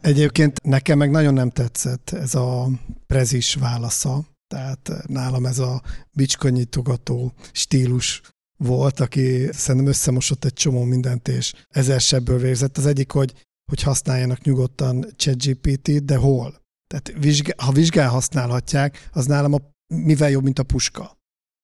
Egyébként 0.00 0.62
nekem 0.62 0.98
meg 0.98 1.10
nagyon 1.10 1.34
nem 1.34 1.50
tetszett 1.50 2.10
ez 2.10 2.34
a 2.34 2.68
prezis 3.06 3.54
válasza. 3.54 4.24
Tehát 4.50 5.06
nálam 5.06 5.46
ez 5.46 5.58
a 5.58 5.82
bicskanyitogató 6.12 7.32
stílus 7.52 8.22
volt, 8.56 9.00
aki 9.00 9.48
szerintem 9.52 9.90
összemosott 9.90 10.44
egy 10.44 10.52
csomó 10.52 10.84
mindent, 10.84 11.28
és 11.28 11.52
ezer 11.68 12.00
sebből 12.00 12.38
vérzett. 12.38 12.78
Az 12.78 12.86
egyik, 12.86 13.10
hogy, 13.10 13.32
hogy 13.70 13.82
használjanak 13.82 14.42
nyugodtan 14.42 15.06
ChatGPT-t, 15.16 16.04
de 16.04 16.16
hol? 16.16 16.62
Tehát 16.86 17.12
vizsgál, 17.20 17.66
ha 17.66 17.72
vizsgál 17.72 18.08
használhatják, 18.08 19.08
az 19.12 19.26
nálam 19.26 19.52
a, 19.52 19.58
mivel 19.94 20.30
jobb, 20.30 20.44
mint 20.44 20.58
a 20.58 20.62
puska. 20.62 21.18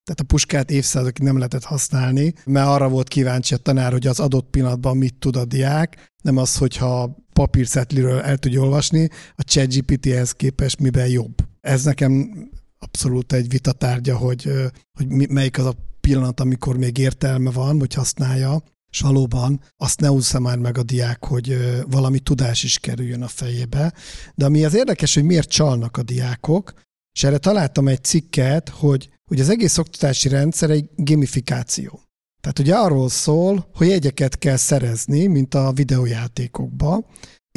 Tehát 0.05 0.21
a 0.21 0.25
puskát 0.25 0.71
évszázadokig 0.71 1.25
nem 1.25 1.37
lehetett 1.37 1.65
használni, 1.65 2.35
mert 2.45 2.69
arra 2.69 2.89
volt 2.89 3.09
kíváncsi 3.09 3.55
a 3.55 3.57
tanár, 3.57 3.93
hogy 3.93 4.07
az 4.07 4.21
adott 4.21 4.51
pillanatban 4.51 4.97
mit 4.97 5.15
tud 5.15 5.37
a 5.37 5.45
diák, 5.45 6.13
nem 6.23 6.37
az, 6.37 6.57
hogyha 6.57 7.17
papírcetliről 7.33 8.21
el 8.21 8.39
tudja 8.39 8.61
olvasni, 8.61 9.09
a 9.35 9.43
ChatGPT 9.43 10.07
ehhez 10.07 10.33
képest 10.33 10.81
miben 10.81 11.09
jobb. 11.09 11.35
Ez 11.61 11.85
nekem 11.85 12.49
abszolút 12.79 13.33
egy 13.33 13.49
vitatárgya, 13.49 14.17
hogy, 14.17 14.51
hogy 14.93 15.29
melyik 15.29 15.59
az 15.59 15.65
a 15.65 15.75
pillanat, 16.01 16.41
amikor 16.41 16.77
még 16.77 16.99
értelme 16.99 17.51
van, 17.51 17.79
vagy 17.79 17.95
használja, 17.95 18.63
és 18.91 19.01
valóban 19.01 19.61
azt 19.77 20.01
ne 20.01 20.11
úszza 20.11 20.41
már 20.41 20.59
meg 20.59 20.79
a 20.79 20.83
diák, 20.83 21.25
hogy 21.25 21.59
valami 21.87 22.19
tudás 22.19 22.63
is 22.63 22.79
kerüljön 22.79 23.23
a 23.23 23.29
fejébe. 23.29 23.93
De 24.35 24.45
ami 24.45 24.65
az 24.65 24.75
érdekes, 24.75 25.15
hogy 25.15 25.25
miért 25.25 25.49
csalnak 25.49 25.97
a 25.97 26.03
diákok, 26.03 26.73
és 27.13 27.25
erre 27.25 27.39
találtam 27.39 27.89
egy 27.89 28.05
cikket, 28.05 28.69
hogy, 28.69 29.09
hogy 29.25 29.41
az 29.41 29.49
egész 29.49 29.79
oktatási 29.79 30.29
rendszer 30.29 30.71
egy 30.71 30.89
gamifikáció. 30.97 32.01
Tehát 32.41 32.59
ugye 32.59 32.75
arról 32.75 33.09
szól, 33.09 33.69
hogy 33.75 33.87
jegyeket 33.87 34.39
kell 34.39 34.57
szerezni, 34.57 35.27
mint 35.27 35.55
a 35.55 35.73
videójátékokba, 35.73 37.07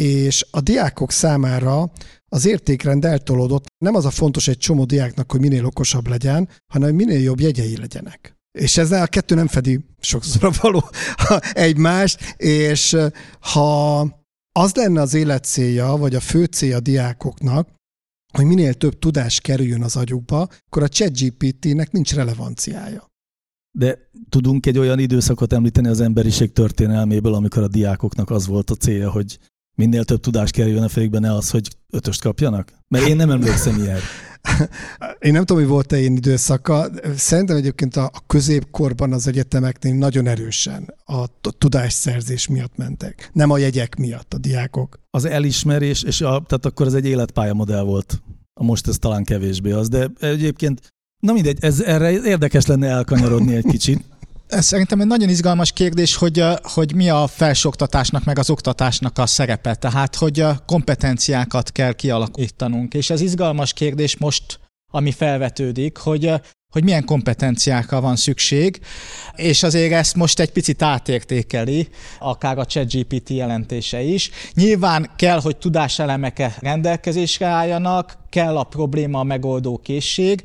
és 0.02 0.46
a 0.52 0.62
diákok 0.62 1.12
számára 1.12 1.92
az 2.30 2.46
értékrend 2.46 3.06
eltolódott. 3.06 3.66
Nem 3.84 3.96
az 3.96 4.06
a 4.06 4.10
fontos 4.10 4.48
egy 4.48 4.58
csomó 4.58 4.86
diáknak, 4.86 5.32
hogy 5.32 5.40
minél 5.40 5.66
okosabb 5.66 6.08
legyen, 6.08 6.50
hanem 6.74 6.96
minél 6.96 7.22
jobb 7.22 7.40
jegyei 7.40 7.78
legyenek. 7.78 8.38
És 8.60 8.78
ezzel 8.78 9.02
a 9.02 9.08
kettő 9.08 9.36
nem 9.36 9.48
fedi 9.48 9.80
sokszor 10.00 10.44
a 10.44 10.52
való 10.62 10.90
egymást, 11.70 12.36
és 12.38 12.98
ha 13.40 14.00
az 14.52 14.74
lenne 14.74 15.02
az 15.02 15.14
élet 15.14 15.44
célja, 15.44 15.88
vagy 15.88 16.16
a 16.16 16.20
fő 16.20 16.44
célja 16.44 16.76
a 16.76 16.80
diákoknak, 16.80 17.70
hogy 18.34 18.46
minél 18.46 18.74
több 18.74 19.00
tudás 19.00 19.42
kerüljön 19.42 19.84
az 19.84 19.96
agyukba, 19.96 20.48
akkor 20.66 20.84
a 20.84 20.88
ChatGPT-nek 20.88 21.92
nincs 21.92 22.14
relevanciája. 22.14 23.08
De 23.78 24.10
tudunk 24.30 24.66
egy 24.66 24.78
olyan 24.78 25.00
időszakot 25.00 25.54
említeni 25.54 25.88
az 25.88 26.02
emberiség 26.02 26.52
történelméből, 26.52 27.34
amikor 27.34 27.64
a 27.64 27.68
diákoknak 27.68 28.30
az 28.30 28.48
volt 28.48 28.70
a 28.70 28.76
célja, 28.76 29.12
hogy 29.12 29.40
minél 29.80 30.04
több 30.04 30.20
tudás 30.20 30.52
kerüljön 30.52 30.84
a 30.84 30.90
fejükbe, 30.90 31.20
ne 31.20 31.34
az, 31.34 31.50
hogy 31.50 31.68
ötöst 31.90 32.22
kapjanak? 32.22 32.74
Mert 32.88 33.08
én 33.08 33.16
nem 33.16 33.30
emlékszem 33.30 33.78
ilyen. 33.84 34.00
Én 35.20 35.32
nem 35.32 35.46
tudom, 35.46 35.62
hogy 35.64 35.72
volt-e 35.72 36.00
én 36.00 36.16
időszaka. 36.16 36.90
Szerintem 37.16 37.56
egyébként 37.56 37.96
a 37.96 38.12
középkorban 38.28 39.14
az 39.14 39.28
egyetemeknél 39.28 39.94
nagyon 39.94 40.28
erősen 40.28 40.96
a 41.06 41.26
tudásszerzés 41.58 42.48
miatt 42.48 42.76
mentek. 42.76 43.30
Nem 43.34 43.50
a 43.50 43.58
jegyek 43.58 43.96
miatt 43.96 44.34
a 44.34 44.38
diákok. 44.38 45.00
Az 45.10 45.26
elismerés, 45.26 46.04
és 46.04 46.22
a, 46.22 46.44
tehát 46.48 46.66
akkor 46.66 46.88
ez 46.88 46.94
egy 46.94 47.06
életpályamodell 47.06 47.84
volt. 47.84 48.22
A 48.54 48.64
most 48.64 48.88
ez 48.88 48.98
talán 48.98 49.24
kevésbé 49.24 49.72
az, 49.72 49.90
de 49.90 50.12
egyébként, 50.20 50.82
na 51.20 51.34
mindegy, 51.34 51.58
ez, 51.62 51.82
erre 51.82 52.12
érdekes 52.12 52.66
lenne 52.66 52.88
elkanyarodni 52.88 53.56
egy 53.56 53.66
kicsit. 53.66 54.04
Ez 54.50 54.66
szerintem 54.66 55.02
egy 55.02 55.08
nagyon 55.08 55.30
izgalmas 55.30 55.72
kérdés, 55.72 56.16
hogy, 56.16 56.44
hogy 56.62 56.96
mi 56.96 57.10
a 57.10 57.28
felsőoktatásnak, 57.28 58.24
meg 58.24 58.40
az 58.40 58.50
oktatásnak 58.50 59.18
a 59.18 59.26
szerepe. 59.26 59.76
Tehát, 59.76 60.16
hogy 60.16 60.46
kompetenciákat 60.66 61.72
kell 61.72 61.94
kialakítanunk. 61.94 62.94
És 62.94 63.10
ez 63.10 63.22
izgalmas 63.22 63.74
kérdés 63.74 64.18
most, 64.18 64.60
ami 64.92 65.12
felvetődik, 65.12 65.98
hogy 65.98 66.32
hogy 66.74 66.84
milyen 66.84 67.06
kompetenciákra 67.06 68.02
van 68.02 68.16
szükség, 68.16 68.80
és 69.36 69.64
azért 69.64 69.94
ezt 69.94 70.16
most 70.16 70.40
egy 70.40 70.52
picit 70.52 70.82
átértékeli, 70.82 71.88
akár 72.20 72.58
a 72.58 72.66
ChatGPT 72.66 73.30
jelentése 73.30 74.02
is. 74.02 74.30
Nyilván 74.54 75.10
kell, 75.16 75.42
hogy 75.42 75.58
tudáselemek 75.58 76.58
rendelkezésre 76.60 77.46
álljanak, 77.46 78.18
kell 78.30 78.58
a 78.58 78.64
probléma 78.64 79.20
a 79.20 79.24
megoldó 79.24 79.78
készség, 79.84 80.44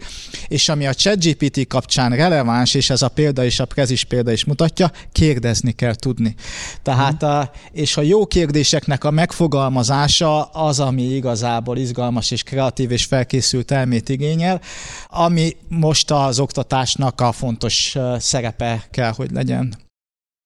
és 0.49 0.69
ami 0.69 0.87
a 0.87 0.95
ChatGPT 0.95 1.67
kapcsán 1.67 2.11
releváns, 2.11 2.75
és 2.75 2.91
ez 2.91 3.03
a 3.03 3.09
példa 3.09 3.45
és 3.45 3.61
a 3.61 3.65
prezis 3.65 4.05
példa 4.05 4.33
is 4.33 4.45
mutatja, 4.45 4.91
kérdezni 5.13 5.73
kell 5.73 5.95
tudni. 5.95 6.35
Tehát, 6.83 7.23
a, 7.23 7.51
és 7.73 7.97
a 7.97 8.03
jó 8.03 8.27
kérdéseknek 8.27 9.05
a 9.05 9.11
megfogalmazása 9.11 10.43
az, 10.43 10.81
ami 10.81 11.03
igazából 11.03 11.77
izgalmas 11.77 12.31
és 12.31 12.43
kreatív 12.43 12.91
és 12.91 13.05
felkészült 13.05 13.71
elmét 13.71 14.09
igényel, 14.09 14.61
ami 15.09 15.57
most 15.69 16.11
az 16.11 16.39
oktatásnak 16.39 17.21
a 17.21 17.33
fontos 17.33 17.97
szerepe 18.19 18.87
kell, 18.91 19.13
hogy 19.17 19.31
legyen. 19.31 19.83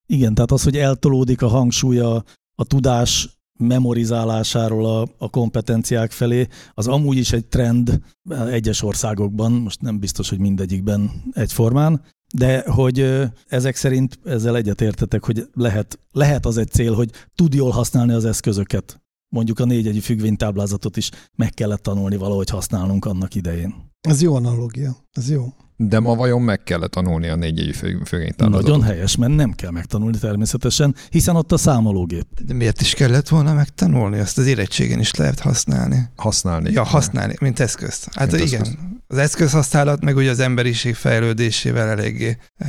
Igen, 0.05 0.33
tehát 0.33 0.51
az, 0.51 0.63
hogy 0.63 0.77
eltolódik 0.77 1.41
a 1.41 1.47
hangsúly 1.47 1.99
a, 1.99 2.23
a 2.55 2.63
tudás 2.63 3.38
memorizálásáról 3.59 4.85
a, 4.85 5.07
a 5.17 5.29
kompetenciák 5.29 6.11
felé, 6.11 6.47
az 6.73 6.87
amúgy 6.87 7.17
is 7.17 7.31
egy 7.31 7.45
trend 7.45 8.01
egyes 8.49 8.83
országokban, 8.83 9.51
most 9.51 9.81
nem 9.81 9.99
biztos, 9.99 10.29
hogy 10.29 10.39
mindegyikben 10.39 11.11
egyformán, 11.31 12.01
de 12.33 12.69
hogy 12.69 13.27
ezek 13.47 13.75
szerint 13.75 14.19
ezzel 14.23 14.55
egyetértetek, 14.55 15.25
hogy 15.25 15.49
lehet, 15.53 15.99
lehet 16.11 16.45
az 16.45 16.57
egy 16.57 16.69
cél, 16.69 16.93
hogy 16.93 17.11
tud 17.35 17.53
jól 17.53 17.71
használni 17.71 18.13
az 18.13 18.25
eszközöket. 18.25 19.01
Mondjuk 19.29 19.59
a 19.59 19.65
négyegyi 19.65 19.99
függvénytáblázatot 19.99 20.97
is 20.97 21.09
meg 21.35 21.53
kellett 21.53 21.81
tanulni 21.81 22.15
valahogy 22.15 22.49
használnunk 22.49 23.05
annak 23.05 23.35
idején. 23.35 23.73
Ez 24.01 24.21
jó 24.21 24.35
analógia, 24.35 24.95
ez 25.11 25.29
jó. 25.29 25.53
De 25.75 25.99
ma 25.99 26.15
vajon 26.15 26.41
meg 26.41 26.63
kellett 26.63 26.91
tanulni 26.91 27.27
a 27.27 27.35
négyévi 27.35 27.73
főgénytáblázatot? 28.05 28.67
Nagyon 28.67 28.81
helyes, 28.81 29.15
mert 29.15 29.35
nem 29.35 29.51
kell 29.51 29.71
megtanulni 29.71 30.17
természetesen, 30.17 30.95
hiszen 31.09 31.35
ott 31.35 31.51
a 31.51 31.57
számológép. 31.57 32.27
De 32.45 32.53
miért 32.53 32.81
is 32.81 32.93
kellett 32.93 33.27
volna 33.27 33.53
megtanulni? 33.53 34.19
Azt 34.19 34.37
az 34.37 34.45
érettségen 34.45 34.99
is 34.99 35.13
lehet 35.13 35.39
használni. 35.39 36.09
Használni. 36.15 36.71
Ja, 36.71 36.83
használni, 36.83 37.33
mint 37.41 37.59
eszközt. 37.59 38.07
Hát 38.13 38.31
mint 38.31 38.43
igen. 38.43 38.61
Eszköz. 38.61 38.77
Az 39.07 39.17
eszközhasználat 39.17 40.03
meg 40.03 40.15
ugye 40.15 40.29
az 40.29 40.39
emberiség 40.39 40.95
fejlődésével 40.95 41.87
eléggé 41.87 42.37
uh, 42.59 42.67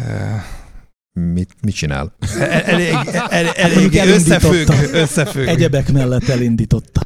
mit, 1.33 1.51
mit 1.63 1.75
csinál? 1.75 2.17
E-, 2.39 2.43
e-, 2.43 2.63
elég, 2.67 2.95
elég, 3.29 3.97
elég 3.97 4.15
összefügg, 4.15 4.69
összefügg. 4.93 5.47
Egyebek 5.47 5.93
mellett 5.93 6.29
elindította 6.29 7.01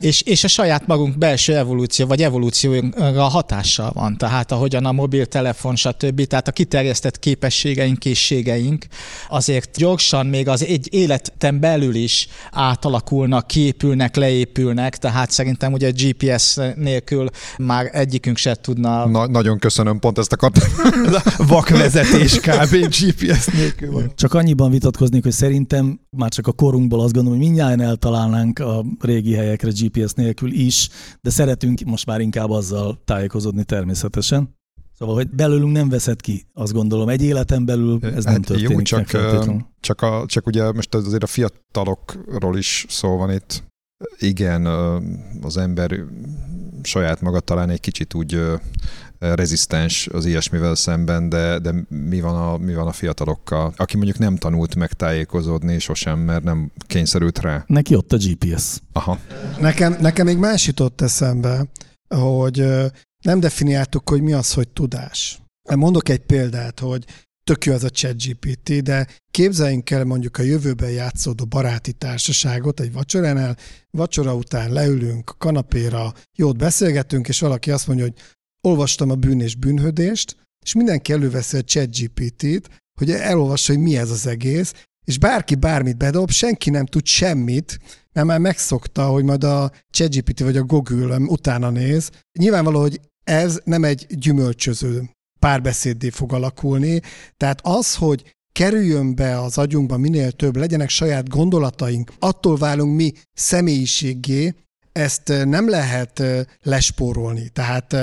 és, 0.00 0.22
és 0.22 0.44
a 0.44 0.48
saját 0.48 0.86
magunk 0.86 1.18
belső 1.18 1.56
evolúció, 1.56 2.06
vagy 2.06 2.22
evolúcióra 2.22 3.22
hatással 3.22 3.90
van. 3.94 4.16
Tehát 4.16 4.52
ahogyan 4.52 4.84
a 4.84 4.92
mobiltelefon, 4.92 5.76
stb. 5.76 6.24
Tehát 6.24 6.48
a 6.48 6.52
kiterjesztett 6.52 7.18
képességeink, 7.18 7.98
készségeink 7.98 8.86
azért 9.28 9.76
gyorsan 9.76 10.26
még 10.26 10.48
az 10.48 10.64
egy 10.64 10.88
életen 10.94 11.60
belül 11.60 11.94
is 11.94 12.28
átalakulnak, 12.50 13.46
kiépülnek, 13.46 14.16
leépülnek, 14.16 14.96
tehát 14.96 15.30
szerintem 15.30 15.72
ugye 15.72 15.90
GPS 15.90 16.58
nélkül 16.74 17.28
már 17.58 17.90
egyikünk 17.92 18.36
se 18.36 18.54
tudna... 18.54 19.06
Na, 19.06 19.26
nagyon 19.26 19.58
köszönöm, 19.58 19.98
pont 19.98 20.18
ezt 20.18 20.32
akartam. 20.32 20.68
Vakvezetés 21.48 22.40
kb. 22.40 22.76
GPS 22.76 23.46
nélkül 23.46 23.90
van. 23.92 24.12
Csak 24.14 24.34
annyiban 24.34 24.70
vitatkoznék, 24.70 25.22
hogy 25.22 25.32
szerintem 25.32 26.00
már 26.10 26.30
csak 26.30 26.46
a 26.46 26.52
korunkból 26.52 27.00
azt 27.00 27.12
gondolom, 27.12 27.38
hogy 27.38 27.48
mindjárt 27.48 27.80
eltalálnánk 27.80 28.58
a 28.58 28.84
régi 29.00 29.34
helyekre 29.34 29.70
GPS 29.70 29.89
GPS 29.90 30.12
nélkül 30.12 30.52
is, 30.52 30.88
de 31.20 31.30
szeretünk 31.30 31.80
most 31.80 32.06
már 32.06 32.20
inkább 32.20 32.50
azzal 32.50 33.00
tájékozódni 33.04 33.64
természetesen. 33.64 34.58
Szóval, 34.98 35.14
hogy 35.14 35.30
belőlünk 35.30 35.72
nem 35.72 35.88
veszed 35.88 36.20
ki, 36.20 36.46
azt 36.52 36.72
gondolom. 36.72 37.08
Egy 37.08 37.22
életen 37.22 37.64
belül 37.64 37.98
ez 38.02 38.24
hát 38.24 38.32
nem 38.32 38.42
történik. 38.42 38.70
Jó, 38.70 38.82
csak, 38.82 39.06
csak, 39.80 40.02
a, 40.02 40.24
csak 40.26 40.46
ugye 40.46 40.72
most 40.72 40.94
azért 40.94 41.22
a 41.22 41.26
fiatalokról 41.26 42.56
is 42.58 42.86
szó 42.88 43.16
van 43.16 43.32
itt. 43.32 43.62
Igen, 44.18 44.66
az 45.42 45.56
ember 45.56 46.04
saját 46.82 47.20
maga 47.20 47.40
talán 47.40 47.70
egy 47.70 47.80
kicsit 47.80 48.14
úgy 48.14 48.38
rezisztens 49.20 50.06
az 50.06 50.24
ilyesmivel 50.24 50.74
szemben, 50.74 51.28
de, 51.28 51.58
de 51.58 51.74
mi, 51.88 52.20
van 52.20 52.36
a, 52.36 52.56
mi 52.56 52.74
van 52.74 52.86
a 52.86 52.92
fiatalokkal, 52.92 53.72
aki 53.76 53.96
mondjuk 53.96 54.18
nem 54.18 54.36
tanult 54.36 54.74
megtájékozódni 54.74 55.78
sosem, 55.78 56.18
mert 56.18 56.42
nem 56.42 56.72
kényszerült 56.86 57.38
rá? 57.38 57.64
Neki 57.66 57.94
ott 57.94 58.12
a 58.12 58.16
GPS. 58.16 58.80
Aha. 58.92 59.18
Nekem, 59.60 59.96
nekem 60.00 60.26
még 60.26 60.36
más 60.36 60.66
jutott 60.66 61.00
eszembe, 61.00 61.66
hogy 62.14 62.66
nem 63.24 63.40
definiáltuk, 63.40 64.08
hogy 64.08 64.22
mi 64.22 64.32
az, 64.32 64.52
hogy 64.52 64.68
tudás. 64.68 65.40
Mondok 65.76 66.08
egy 66.08 66.20
példát, 66.20 66.80
hogy 66.80 67.04
tök 67.44 67.64
jó 67.64 67.72
az 67.72 67.84
a 67.84 67.90
ChatGPT, 67.90 68.82
de 68.82 69.06
képzeljünk 69.30 69.90
el 69.90 70.04
mondjuk 70.04 70.38
a 70.38 70.42
jövőben 70.42 70.90
játszódó 70.90 71.44
baráti 71.44 71.92
társaságot 71.92 72.80
egy 72.80 72.92
vacsoránál, 72.92 73.56
vacsora 73.90 74.34
után 74.34 74.72
leülünk 74.72 75.30
a 75.30 75.34
kanapéra, 75.38 76.12
jót 76.38 76.56
beszélgetünk, 76.56 77.28
és 77.28 77.40
valaki 77.40 77.70
azt 77.70 77.86
mondja, 77.86 78.04
hogy 78.04 78.14
olvastam 78.60 79.10
a 79.10 79.14
bűn 79.14 79.40
és 79.40 79.56
bűnhödést, 79.56 80.36
és 80.64 80.74
mindenki 80.74 81.12
előveszi 81.12 81.56
a 81.56 81.62
ChatGPT-t, 81.62 82.82
hogy 82.98 83.10
elolvassa, 83.10 83.72
hogy 83.72 83.82
mi 83.82 83.96
ez 83.96 84.10
az 84.10 84.26
egész, 84.26 84.72
és 85.04 85.18
bárki 85.18 85.54
bármit 85.54 85.96
bedob, 85.96 86.30
senki 86.30 86.70
nem 86.70 86.86
tud 86.86 87.06
semmit, 87.06 87.78
mert 88.12 88.26
már 88.26 88.38
megszokta, 88.38 89.06
hogy 89.06 89.24
majd 89.24 89.44
a 89.44 89.72
ChatGPT 89.90 90.40
vagy 90.40 90.56
a 90.56 90.62
Google 90.62 91.16
utána 91.16 91.70
néz. 91.70 92.10
Nyilvánvaló, 92.38 92.80
hogy 92.80 93.00
ez 93.24 93.60
nem 93.64 93.84
egy 93.84 94.06
gyümölcsöző 94.08 95.10
párbeszéddé 95.38 96.10
fog 96.10 96.32
alakulni. 96.32 97.00
Tehát 97.36 97.60
az, 97.62 97.94
hogy 97.94 98.34
kerüljön 98.52 99.14
be 99.14 99.40
az 99.40 99.58
agyunkba 99.58 99.96
minél 99.96 100.32
több, 100.32 100.56
legyenek 100.56 100.88
saját 100.88 101.28
gondolataink, 101.28 102.12
attól 102.18 102.56
válunk 102.56 102.96
mi 102.96 103.12
személyiségé, 103.32 104.54
ezt 104.92 105.28
nem 105.44 105.68
lehet 105.68 106.22
lespórolni. 106.62 107.48
Tehát 107.48 107.96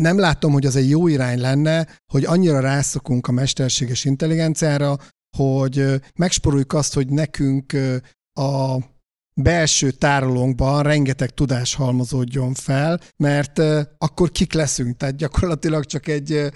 nem 0.00 0.18
látom, 0.18 0.52
hogy 0.52 0.66
az 0.66 0.76
egy 0.76 0.88
jó 0.88 1.08
irány 1.08 1.40
lenne, 1.40 1.86
hogy 2.12 2.24
annyira 2.24 2.60
rászokunk 2.60 3.26
a 3.26 3.32
mesterséges 3.32 4.04
intelligenciára, 4.04 4.96
hogy 5.36 6.00
megsporuljuk 6.18 6.72
azt, 6.72 6.94
hogy 6.94 7.08
nekünk 7.08 7.72
a 8.32 8.76
belső 9.40 9.90
tárolónkban 9.90 10.82
rengeteg 10.82 11.30
tudás 11.30 11.74
halmozódjon 11.74 12.54
fel, 12.54 13.00
mert 13.16 13.58
akkor 13.98 14.30
kik 14.30 14.52
leszünk, 14.52 14.96
tehát 14.96 15.16
gyakorlatilag 15.16 15.84
csak 15.84 16.08
egy 16.08 16.50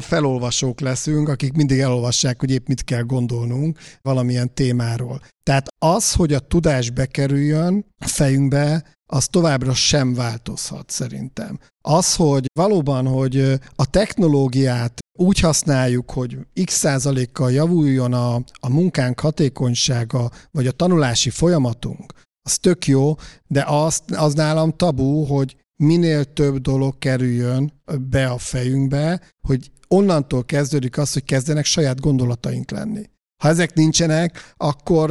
felolvasók 0.00 0.80
leszünk, 0.80 1.28
akik 1.28 1.52
mindig 1.52 1.78
elolvassák, 1.78 2.40
hogy 2.40 2.50
épp 2.50 2.66
mit 2.66 2.84
kell 2.84 3.02
gondolnunk 3.02 3.78
valamilyen 4.02 4.54
témáról. 4.54 5.20
Tehát 5.42 5.68
az, 5.78 6.12
hogy 6.12 6.32
a 6.32 6.38
tudás 6.38 6.90
bekerüljön 6.90 7.84
a 7.98 8.08
fejünkbe, 8.08 8.98
az 9.12 9.26
továbbra 9.26 9.74
sem 9.74 10.14
változhat 10.14 10.90
szerintem. 10.90 11.58
Az, 11.80 12.14
hogy 12.14 12.46
valóban, 12.52 13.06
hogy 13.06 13.40
a 13.76 13.90
technológiát 13.90 14.99
úgy 15.20 15.40
használjuk, 15.40 16.10
hogy 16.10 16.38
x 16.64 16.74
százalékkal 16.74 17.52
javuljon 17.52 18.12
a, 18.12 18.34
a 18.60 18.68
munkánk 18.68 19.20
hatékonysága, 19.20 20.30
vagy 20.50 20.66
a 20.66 20.72
tanulási 20.72 21.30
folyamatunk, 21.30 22.12
az 22.42 22.58
tök 22.58 22.86
jó, 22.86 23.14
de 23.46 23.64
az, 23.66 24.02
az 24.16 24.34
nálam 24.34 24.76
tabu, 24.76 25.24
hogy 25.24 25.56
minél 25.76 26.24
több 26.24 26.56
dolog 26.56 26.98
kerüljön 26.98 27.72
be 28.10 28.26
a 28.26 28.38
fejünkbe, 28.38 29.20
hogy 29.40 29.70
onnantól 29.88 30.44
kezdődik 30.44 30.98
az, 30.98 31.12
hogy 31.12 31.24
kezdenek 31.24 31.64
saját 31.64 32.00
gondolataink 32.00 32.70
lenni. 32.70 33.02
Ha 33.42 33.48
ezek 33.48 33.74
nincsenek, 33.74 34.54
akkor 34.56 35.10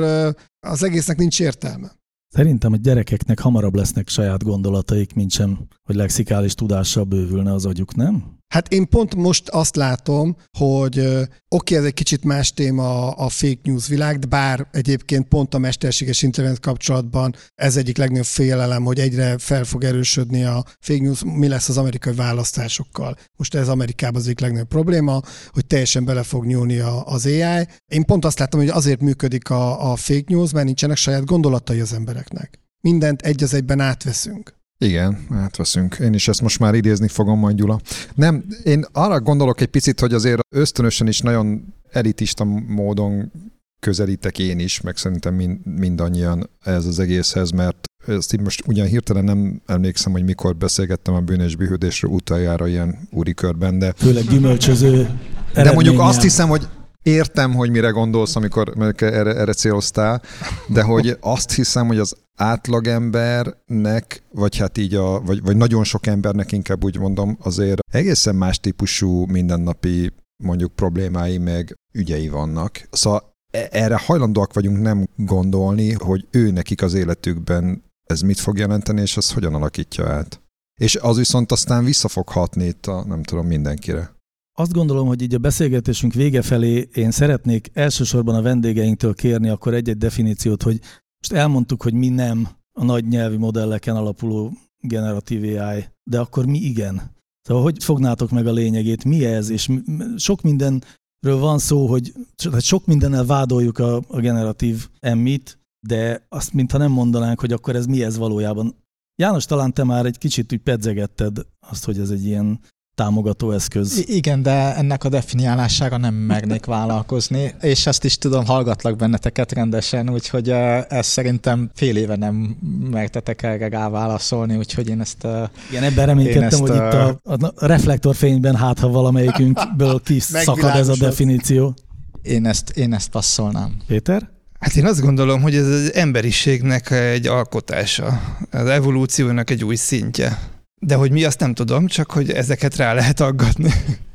az 0.59 0.83
egésznek 0.83 1.17
nincs 1.17 1.39
értelme. 1.39 1.91
Szerintem 2.27 2.73
a 2.73 2.77
gyerekeknek 2.77 3.39
hamarabb 3.39 3.75
lesznek 3.75 4.07
saját 4.07 4.43
gondolataik, 4.43 5.13
mint 5.13 5.31
sem, 5.31 5.67
hogy 5.83 5.95
lexikális 5.95 6.53
tudással 6.55 7.03
bővülne 7.03 7.53
az 7.53 7.65
agyuk, 7.65 7.95
nem? 7.95 8.38
Hát 8.53 8.73
én 8.73 8.89
pont 8.89 9.15
most 9.15 9.49
azt 9.49 9.75
látom, 9.75 10.35
hogy 10.57 10.99
oké, 10.99 11.25
okay, 11.49 11.77
ez 11.77 11.83
egy 11.83 11.93
kicsit 11.93 12.23
más 12.23 12.53
téma 12.53 13.11
a 13.11 13.29
fake 13.29 13.59
news 13.63 13.87
világ, 13.87 14.19
de 14.19 14.27
bár 14.27 14.67
egyébként 14.71 15.27
pont 15.27 15.53
a 15.53 15.57
mesterséges 15.57 16.21
internet 16.21 16.59
kapcsolatban 16.59 17.35
ez 17.55 17.77
egyik 17.77 17.97
legnagyobb 17.97 18.25
félelem, 18.25 18.83
hogy 18.83 18.99
egyre 18.99 19.37
fel 19.37 19.63
fog 19.63 19.83
erősödni 19.83 20.43
a 20.43 20.65
fake 20.79 21.01
news, 21.01 21.23
mi 21.23 21.47
lesz 21.47 21.69
az 21.69 21.77
amerikai 21.77 22.13
választásokkal. 22.13 23.17
Most 23.37 23.55
ez 23.55 23.67
Amerikában 23.67 24.19
az 24.19 24.25
egyik 24.25 24.39
legnagyobb 24.39 24.67
probléma, 24.67 25.21
hogy 25.47 25.65
teljesen 25.65 26.05
bele 26.05 26.23
fog 26.23 26.45
nyúlni 26.45 26.79
az 27.03 27.25
AI. 27.25 27.67
Én 27.87 28.05
pont 28.05 28.25
azt 28.25 28.39
látom, 28.39 28.59
hogy 28.59 28.69
azért 28.69 29.01
működik 29.01 29.49
a, 29.49 29.91
a 29.91 29.95
fake 29.95 30.23
news, 30.27 30.51
mert 30.51 30.65
nincsenek 30.65 30.97
saját 30.97 31.25
gondolatai 31.25 31.79
az 31.79 31.93
embereknek. 31.93 32.59
Mindent 32.81 33.21
egy 33.21 33.43
az 33.43 33.53
egyben 33.53 33.79
átveszünk. 33.79 34.58
Igen, 34.81 35.25
átveszünk. 35.31 35.95
Én 35.95 36.13
is 36.13 36.27
ezt 36.27 36.41
most 36.41 36.59
már 36.59 36.73
idézni 36.73 37.07
fogom 37.07 37.39
majd, 37.39 37.55
Gyula. 37.55 37.79
Nem, 38.15 38.45
én 38.63 38.85
arra 38.91 39.21
gondolok 39.21 39.61
egy 39.61 39.67
picit, 39.67 39.99
hogy 39.99 40.13
azért 40.13 40.39
ösztönösen 40.55 41.07
is 41.07 41.19
nagyon 41.19 41.73
elitista 41.91 42.43
módon 42.67 43.31
közelítek 43.79 44.39
én 44.39 44.59
is, 44.59 44.81
meg 44.81 44.97
szerintem 44.97 45.33
mind, 45.33 45.65
mindannyian 45.65 46.49
ez 46.63 46.85
az 46.85 46.99
egészhez, 46.99 47.51
mert 47.51 47.77
ezt 48.07 48.33
így 48.33 48.41
most 48.41 48.63
ugyan 48.67 48.87
hirtelen 48.87 49.23
nem 49.23 49.61
emlékszem, 49.65 50.11
hogy 50.11 50.23
mikor 50.23 50.55
beszélgettem 50.55 51.13
a 51.13 51.19
bűnös 51.19 51.55
bűhődésről 51.55 52.11
utoljára 52.11 52.67
ilyen 52.67 53.07
úri 53.11 53.33
körben, 53.33 53.79
de... 53.79 53.93
Főleg 53.97 54.23
gyümölcsöző 54.23 55.19
De 55.53 55.71
mondjuk 55.71 55.99
azt 55.99 56.21
hiszem, 56.21 56.49
hogy 56.49 56.67
értem, 57.03 57.53
hogy 57.53 57.69
mire 57.69 57.89
gondolsz, 57.89 58.35
amikor 58.35 58.73
erre, 58.95 59.35
erre 59.35 59.53
céloztál, 59.53 60.21
de 60.67 60.83
hogy 60.83 61.17
azt 61.19 61.51
hiszem, 61.51 61.87
hogy 61.87 61.99
az 61.99 62.15
átlagembernek, 62.35 64.23
vagy 64.31 64.57
hát 64.57 64.77
így 64.77 64.95
a, 64.95 65.21
vagy, 65.21 65.41
vagy 65.41 65.57
nagyon 65.57 65.83
sok 65.83 66.07
embernek 66.07 66.51
inkább 66.51 66.83
úgy 66.83 66.99
mondom, 66.99 67.37
azért 67.41 67.79
egészen 67.91 68.35
más 68.35 68.59
típusú 68.59 69.25
mindennapi 69.25 70.13
mondjuk 70.43 70.75
problémái 70.75 71.37
meg 71.37 71.75
ügyei 71.93 72.29
vannak. 72.29 72.87
Szóval 72.91 73.33
e, 73.51 73.67
erre 73.71 73.97
hajlandóak 74.05 74.53
vagyunk 74.53 74.79
nem 74.79 75.07
gondolni, 75.15 75.91
hogy 75.91 76.27
ő 76.31 76.51
nekik 76.51 76.81
az 76.81 76.93
életükben 76.93 77.83
ez 78.03 78.21
mit 78.21 78.39
fog 78.39 78.57
jelenteni, 78.57 79.01
és 79.01 79.17
az 79.17 79.31
hogyan 79.31 79.53
alakítja 79.53 80.07
át. 80.07 80.41
És 80.79 80.95
az 80.95 81.17
viszont 81.17 81.51
aztán 81.51 81.83
vissza 81.83 82.07
fog 82.07 82.29
hatni 82.29 82.65
itt 82.65 82.85
a, 82.85 83.03
nem 83.07 83.23
tudom, 83.23 83.47
mindenkire. 83.47 84.17
Azt 84.59 84.73
gondolom, 84.73 85.07
hogy 85.07 85.21
így 85.21 85.33
a 85.33 85.37
beszélgetésünk 85.37 86.13
vége 86.13 86.41
felé 86.41 86.89
én 86.93 87.11
szeretnék 87.11 87.69
elsősorban 87.73 88.35
a 88.35 88.41
vendégeinktől 88.41 89.13
kérni 89.13 89.49
akkor 89.49 89.73
egy-egy 89.73 89.97
definíciót, 89.97 90.63
hogy 90.63 90.79
most 91.19 91.41
elmondtuk, 91.41 91.81
hogy 91.81 91.93
mi 91.93 92.09
nem 92.09 92.47
a 92.71 92.83
nagy 92.83 93.07
nyelvi 93.07 93.37
modelleken 93.37 93.95
alapuló 93.95 94.53
generatív 94.79 95.59
AI, 95.59 95.85
de 96.03 96.19
akkor 96.19 96.45
mi 96.45 96.57
igen? 96.57 97.15
Szóval 97.41 97.63
hogy 97.63 97.83
fognátok 97.83 98.29
meg 98.29 98.47
a 98.47 98.51
lényegét, 98.51 99.03
mi 99.03 99.25
ez, 99.25 99.49
és 99.49 99.69
sok 100.17 100.41
mindenről 100.41 101.37
van 101.39 101.59
szó, 101.59 101.87
hogy 101.87 102.13
sok 102.57 102.85
mindennel 102.85 103.25
vádoljuk 103.25 103.77
a, 103.77 104.01
a 104.07 104.19
generatív 104.19 104.89
emmit, 104.99 105.59
de 105.87 106.25
azt 106.29 106.53
mintha 106.53 106.77
nem 106.77 106.91
mondanánk, 106.91 107.39
hogy 107.39 107.53
akkor 107.53 107.75
ez 107.75 107.85
mi 107.85 108.03
ez 108.03 108.17
valójában. 108.17 108.75
János, 109.15 109.45
talán 109.45 109.73
te 109.73 109.83
már 109.83 110.05
egy 110.05 110.17
kicsit 110.17 110.53
úgy 110.53 110.61
pedzegetted 110.61 111.45
azt, 111.59 111.85
hogy 111.85 111.99
ez 111.99 112.09
egy 112.09 112.25
ilyen 112.25 112.59
támogató 112.99 113.51
eszköz. 113.51 114.03
Igen, 114.07 114.41
de 114.41 114.75
ennek 114.75 115.03
a 115.03 115.09
definiálására 115.09 115.97
nem 115.97 116.13
mernék 116.13 116.65
vállalkozni, 116.75 117.53
és 117.61 117.85
ezt 117.85 118.03
is 118.03 118.17
tudom, 118.17 118.45
hallgatlak 118.45 118.95
benneteket 118.95 119.51
rendesen, 119.51 120.09
úgyhogy 120.09 120.49
ezt 120.89 121.09
szerintem 121.09 121.69
fél 121.75 121.97
éve 121.97 122.15
nem 122.15 122.57
mertetek 122.91 123.43
erre 123.43 123.67
rá 123.69 123.89
válaszolni, 123.89 124.55
úgyhogy 124.55 124.89
én 124.89 125.01
ezt... 125.01 125.27
Igen, 125.69 125.83
ebben 125.83 126.05
reménykedtem, 126.05 126.43
ezt, 126.43 126.59
hogy 126.59 126.75
itt 126.75 126.93
a, 126.93 127.19
a 127.55 127.65
reflektorfényben 127.65 128.55
hát, 128.55 128.79
ha 128.79 128.87
valamelyikünkből 128.87 130.01
kiszakad 130.05 130.75
ez 130.75 130.87
a 130.87 130.95
definíció. 130.95 131.73
Én 132.21 132.45
ezt, 132.45 132.69
én 132.69 132.93
ezt 132.93 133.09
passzolnám. 133.09 133.77
Péter? 133.87 134.29
Hát 134.59 134.75
én 134.75 134.85
azt 134.85 135.01
gondolom, 135.01 135.41
hogy 135.41 135.55
ez 135.55 135.67
az 135.67 135.93
emberiségnek 135.93 136.91
egy 136.91 137.27
alkotása, 137.27 138.21
az 138.51 138.67
evolúciónak 138.67 139.49
egy 139.49 139.63
új 139.63 139.75
szintje. 139.75 140.37
De 140.79 140.95
hogy 140.95 141.11
mi, 141.11 141.23
azt 141.23 141.39
nem 141.39 141.53
tudom, 141.53 141.87
csak 141.87 142.11
hogy 142.11 142.29
ezeket 142.29 142.75
rá 142.75 142.93
lehet 142.93 143.19
aggatni. 143.19 143.71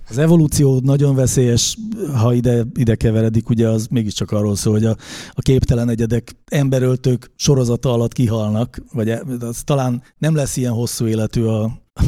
Az 0.08 0.18
evolúció 0.18 0.80
nagyon 0.80 1.14
veszélyes, 1.14 1.78
ha 2.14 2.32
ide, 2.32 2.64
ide 2.74 2.94
keveredik, 2.94 3.48
ugye 3.48 3.68
az 3.68 3.86
mégiscsak 3.86 4.30
arról 4.30 4.56
szól, 4.56 4.72
hogy 4.72 4.84
a, 4.84 4.96
a 5.30 5.40
képtelen 5.40 5.88
egyedek 5.88 6.36
emberöltők 6.44 7.30
sorozata 7.36 7.92
alatt 7.92 8.12
kihalnak, 8.12 8.82
vagy 8.92 9.10
e, 9.10 9.22
az 9.40 9.62
talán 9.64 10.02
nem 10.18 10.34
lesz 10.34 10.56
ilyen 10.56 10.72
hosszú 10.72 11.06
életű 11.06 11.42
a, 11.42 11.62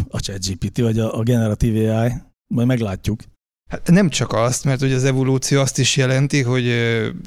a 0.08 0.20
ChatGPT, 0.20 0.80
vagy 0.80 0.98
a, 0.98 1.18
a 1.18 1.22
generatív 1.22 1.90
AI, 1.90 2.12
majd 2.46 2.66
meglátjuk. 2.66 3.20
Hát 3.68 3.90
nem 3.90 4.08
csak 4.08 4.32
azt, 4.32 4.64
mert 4.64 4.82
ugye 4.82 4.94
az 4.94 5.04
evolúció 5.04 5.60
azt 5.60 5.78
is 5.78 5.96
jelenti, 5.96 6.42
hogy 6.42 6.70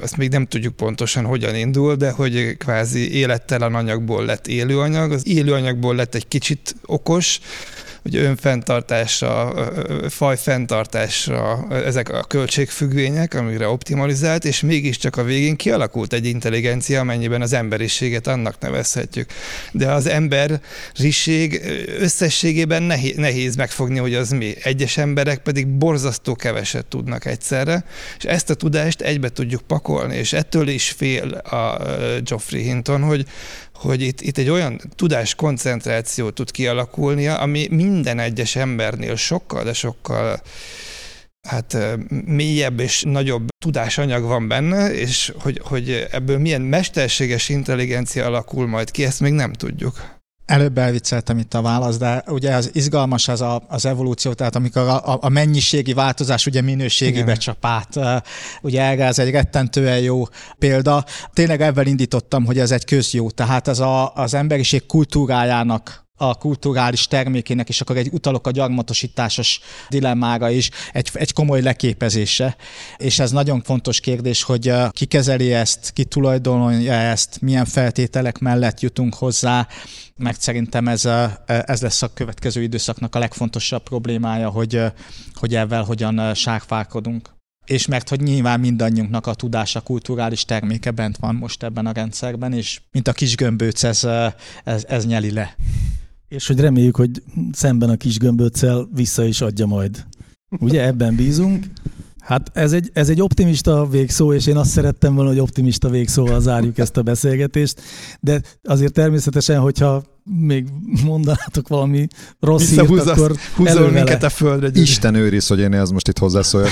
azt 0.02 0.18
még 0.18 0.30
nem 0.30 0.46
tudjuk 0.46 0.76
pontosan 0.76 1.26
hogyan 1.26 1.56
indul, 1.56 1.96
de 1.96 2.12
hogy 2.12 2.58
kvázi 2.58 3.14
élettelen 3.14 3.76
anyagból 3.76 4.26
lett 4.26 4.48
élőanyag, 4.48 5.12
az 5.12 5.28
élőanyagból 5.28 5.96
lett 5.96 6.16
egy 6.16 6.28
kicsit 6.28 6.76
okos, 6.86 7.40
hogy 8.02 8.16
önfenntartásra, 8.16 9.54
fajfenntartásra 10.10 11.68
ezek 11.70 12.10
a 12.10 12.24
költségfüggvények, 12.24 13.34
amire 13.34 13.68
optimalizált, 13.68 14.45
és 14.45 14.62
mégiscsak 14.62 15.18
a 15.18 15.24
végén 15.24 15.56
kialakult 15.56 16.14
egy 16.14 16.26
intelligencia, 16.26 17.00
amennyiben 17.00 17.41
az 17.41 17.54
emberiséget 17.54 18.28
annak 18.28 18.60
nevezhetjük. 18.60 19.30
De 19.72 19.91
az 19.91 20.06
emberiség 20.06 21.62
összességében 22.00 22.84
nehéz, 22.84 23.16
nehéz 23.16 23.56
megfogni, 23.56 23.97
hogy 23.97 24.14
az 24.14 24.30
mi. 24.30 24.54
Egyes 24.64 24.97
emberek 24.97 25.38
pedig 25.38 25.68
borzasztó 25.68 26.36
keveset 26.36 26.86
tudnak 26.86 27.26
egyszerre, 27.26 27.84
és 28.18 28.24
ezt 28.24 28.50
a 28.50 28.54
tudást 28.54 29.02
egybe 29.02 29.30
tudjuk 29.30 29.62
pakolni, 29.62 30.16
és 30.16 30.34
ettől 30.34 30.68
is 30.68 30.89
fél 30.89 31.28
a 31.34 31.78
Geoffrey 32.24 32.62
Hinton, 32.62 33.02
hogy, 33.02 33.26
hogy 33.80 34.01
itt, 34.01 34.21
itt 34.21 34.38
egy 34.38 34.49
olyan 34.49 34.82
tudás 34.95 35.36
koncentráció 35.36 36.30
tud 36.30 36.51
kialakulnia, 36.51 37.36
ami 37.38 37.67
minden 37.71 38.19
egyes 38.19 38.55
embernél 38.55 39.15
sokkal, 39.15 39.63
de 39.63 39.73
sokkal 39.73 40.41
hát 41.47 41.77
mélyebb 42.25 42.80
és 42.80 43.03
nagyobb 43.03 43.47
tudásanyag 43.63 44.23
van 44.23 44.47
benne, 44.47 44.93
és 44.93 45.34
hogy, 45.39 45.61
hogy 45.63 46.07
ebből 46.11 46.38
milyen 46.38 46.61
mesterséges 46.61 47.49
intelligencia 47.49 48.25
alakul 48.25 48.67
majd 48.67 48.91
ki, 48.91 49.05
ezt 49.05 49.19
még 49.19 49.34
nem 49.34 49.53
tudjuk. 49.53 50.18
Előbb 50.50 50.78
elvicceltem 50.78 51.38
itt 51.38 51.54
a 51.54 51.62
választ, 51.62 52.00
de 52.00 52.24
ugye 52.28 52.56
az 52.56 52.70
izgalmas 52.74 53.28
az 53.28 53.41
a, 53.41 53.64
az 53.68 53.86
evolúció, 53.86 54.34
tehát 54.34 54.56
amikor 54.56 54.82
a, 54.82 55.18
a 55.22 55.30
mennyiségi 55.30 55.93
változás 55.93 56.45
ugye 56.45 56.62
minőségibe 56.62 57.36
csap 57.36 57.66
át. 57.66 58.24
Ugye 58.62 58.82
erre 58.82 59.06
ez 59.06 59.20
egy 59.20 59.32
rettentően 59.32 60.00
jó 60.00 60.24
példa. 60.60 61.06
Tényleg 61.34 61.62
ebben 61.62 61.88
indítottam, 61.88 62.45
hogy 62.45 62.60
ez 62.60 62.72
egy 62.72 62.86
közjó, 62.86 63.30
tehát 63.30 63.68
ez 63.68 63.80
a, 63.80 64.14
az 64.14 64.34
emberiség 64.34 64.86
kultúrájának 64.86 66.09
a 66.22 66.36
kulturális 66.36 67.07
termékének, 67.07 67.70
és 67.70 67.82
akkor 67.82 67.97
egy 67.97 68.09
utalok 68.11 68.47
a 68.47 68.51
gyarmatosításos 68.51 69.59
dilemmára 69.89 70.49
is, 70.49 70.70
egy, 70.93 71.09
egy 71.13 71.34
komoly 71.34 71.61
leképezése. 71.61 72.55
És 72.97 73.20
ez 73.20 73.32
nagyon 73.32 73.61
fontos 73.61 73.99
kérdés, 73.99 74.43
hogy 74.43 74.74
ki 74.91 75.05
kezeli 75.05 75.53
ezt, 75.53 75.91
ki 75.93 76.05
tulajdonolja 76.05 76.93
ezt, 76.93 77.41
milyen 77.41 77.65
feltételek 77.65 78.39
mellett 78.39 78.80
jutunk 78.80 79.15
hozzá, 79.15 79.67
meg 80.17 80.36
szerintem 80.39 80.88
ez, 80.88 81.05
ez 81.45 81.82
lesz 81.82 82.01
a 82.01 82.13
következő 82.13 82.61
időszaknak 82.61 83.15
a 83.15 83.20
legfontosabb 83.20 83.84
problémája, 83.84 84.49
hogy, 84.49 84.82
hogy 85.34 85.55
ezzel 85.55 85.84
hogyan 85.84 86.34
sárfálkodunk 86.34 87.38
és 87.70 87.88
mert 87.88 88.09
hogy 88.09 88.22
nyilván 88.22 88.59
mindannyiunknak 88.59 89.28
a 89.28 89.34
tudása, 89.34 89.82
kulturális 89.82 90.45
terméke 90.45 90.91
bent 90.91 91.17
van 91.17 91.36
most 91.36 91.63
ebben 91.63 91.86
a 91.86 91.91
rendszerben, 91.91 92.53
és 92.53 92.82
mint 92.91 93.07
a 93.07 93.13
kis 93.13 93.36
gömbőc, 93.36 93.84
ez, 93.84 94.07
ez, 94.63 94.86
ez 94.88 95.05
nyeli 95.05 95.32
le. 95.32 95.55
És 96.30 96.47
hogy 96.47 96.59
reméljük, 96.59 96.95
hogy 96.95 97.23
szemben 97.51 97.89
a 97.89 97.95
kis 97.95 98.17
gömböccel 98.17 98.89
vissza 98.93 99.23
is 99.23 99.41
adja 99.41 99.65
majd. 99.65 100.05
Ugye 100.59 100.86
ebben 100.86 101.15
bízunk. 101.15 101.65
Hát 102.19 102.51
ez 102.53 102.73
egy, 102.73 102.89
ez 102.93 103.09
egy 103.09 103.21
optimista 103.21 103.88
végszó, 103.88 104.34
és 104.34 104.47
én 104.47 104.57
azt 104.57 104.69
szerettem 104.69 105.15
volna, 105.15 105.30
hogy 105.30 105.39
optimista 105.39 105.89
végszóval 105.89 106.41
zárjuk 106.41 106.77
ezt 106.77 106.97
a 106.97 107.01
beszélgetést, 107.01 107.82
de 108.19 108.41
azért 108.63 108.93
természetesen, 108.93 109.59
hogyha 109.59 110.03
még 110.23 110.67
mondanátok 111.05 111.67
valami 111.67 112.07
rossz 112.39 112.69
hírt, 112.69 113.07
akkor 113.07 113.36
húzol 113.55 113.89
minket 113.91 114.23
a 114.23 114.30
földre. 114.30 114.67
Gyuri. 114.67 114.82
Isten 114.82 115.15
őriz, 115.15 115.47
hogy 115.47 115.59
én 115.59 115.73
ez 115.73 115.89
most 115.89 116.07
itt 116.07 116.17
hozzászóljak. 116.17 116.71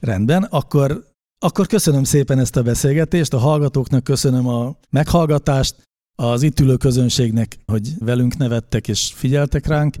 Rendben, 0.00 0.42
akkor, 0.42 1.04
akkor 1.38 1.66
köszönöm 1.66 2.04
szépen 2.04 2.38
ezt 2.38 2.56
a 2.56 2.62
beszélgetést, 2.62 3.34
a 3.34 3.38
hallgatóknak 3.38 4.04
köszönöm 4.04 4.48
a 4.48 4.76
meghallgatást, 4.90 5.87
az 6.22 6.42
itt 6.42 6.60
ülő 6.60 6.76
közönségnek, 6.76 7.58
hogy 7.66 7.94
velünk 7.98 8.36
nevettek 8.36 8.88
és 8.88 9.12
figyeltek 9.14 9.66
ránk, 9.66 9.96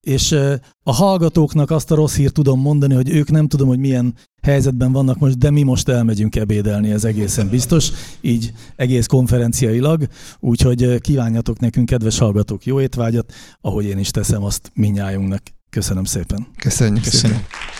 és 0.00 0.32
a 0.82 0.92
hallgatóknak 0.92 1.70
azt 1.70 1.90
a 1.90 1.94
rossz 1.94 2.16
hírt 2.16 2.32
tudom 2.32 2.60
mondani, 2.60 2.94
hogy 2.94 3.10
ők 3.10 3.30
nem 3.30 3.48
tudom, 3.48 3.68
hogy 3.68 3.78
milyen 3.78 4.14
helyzetben 4.42 4.92
vannak 4.92 5.18
most, 5.18 5.38
de 5.38 5.50
mi 5.50 5.62
most 5.62 5.88
elmegyünk 5.88 6.36
ebédelni, 6.36 6.90
ez 6.90 7.04
egészen 7.04 7.48
biztos, 7.48 7.90
így 8.20 8.52
egész 8.76 9.06
konferenciailag, 9.06 10.06
úgyhogy 10.40 11.00
kívánjatok 11.00 11.58
nekünk, 11.58 11.86
kedves 11.86 12.18
hallgatók, 12.18 12.64
jó 12.64 12.80
étvágyat, 12.80 13.32
ahogy 13.60 13.84
én 13.84 13.98
is 13.98 14.10
teszem 14.10 14.42
azt 14.42 14.70
minnyájunknak. 14.74 15.42
Köszönöm 15.70 16.04
szépen. 16.04 16.46
Köszönjük, 16.56 17.04
Köszönjük. 17.04 17.38
szépen. 17.38 17.77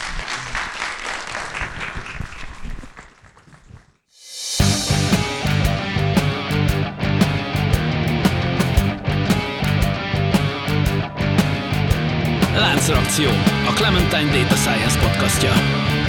Láncreakció, 12.89 13.29
a 13.69 13.75
Clementine 13.75 14.33
Data 14.33 14.57
Science 14.57 14.99
podcastja. 14.99 16.08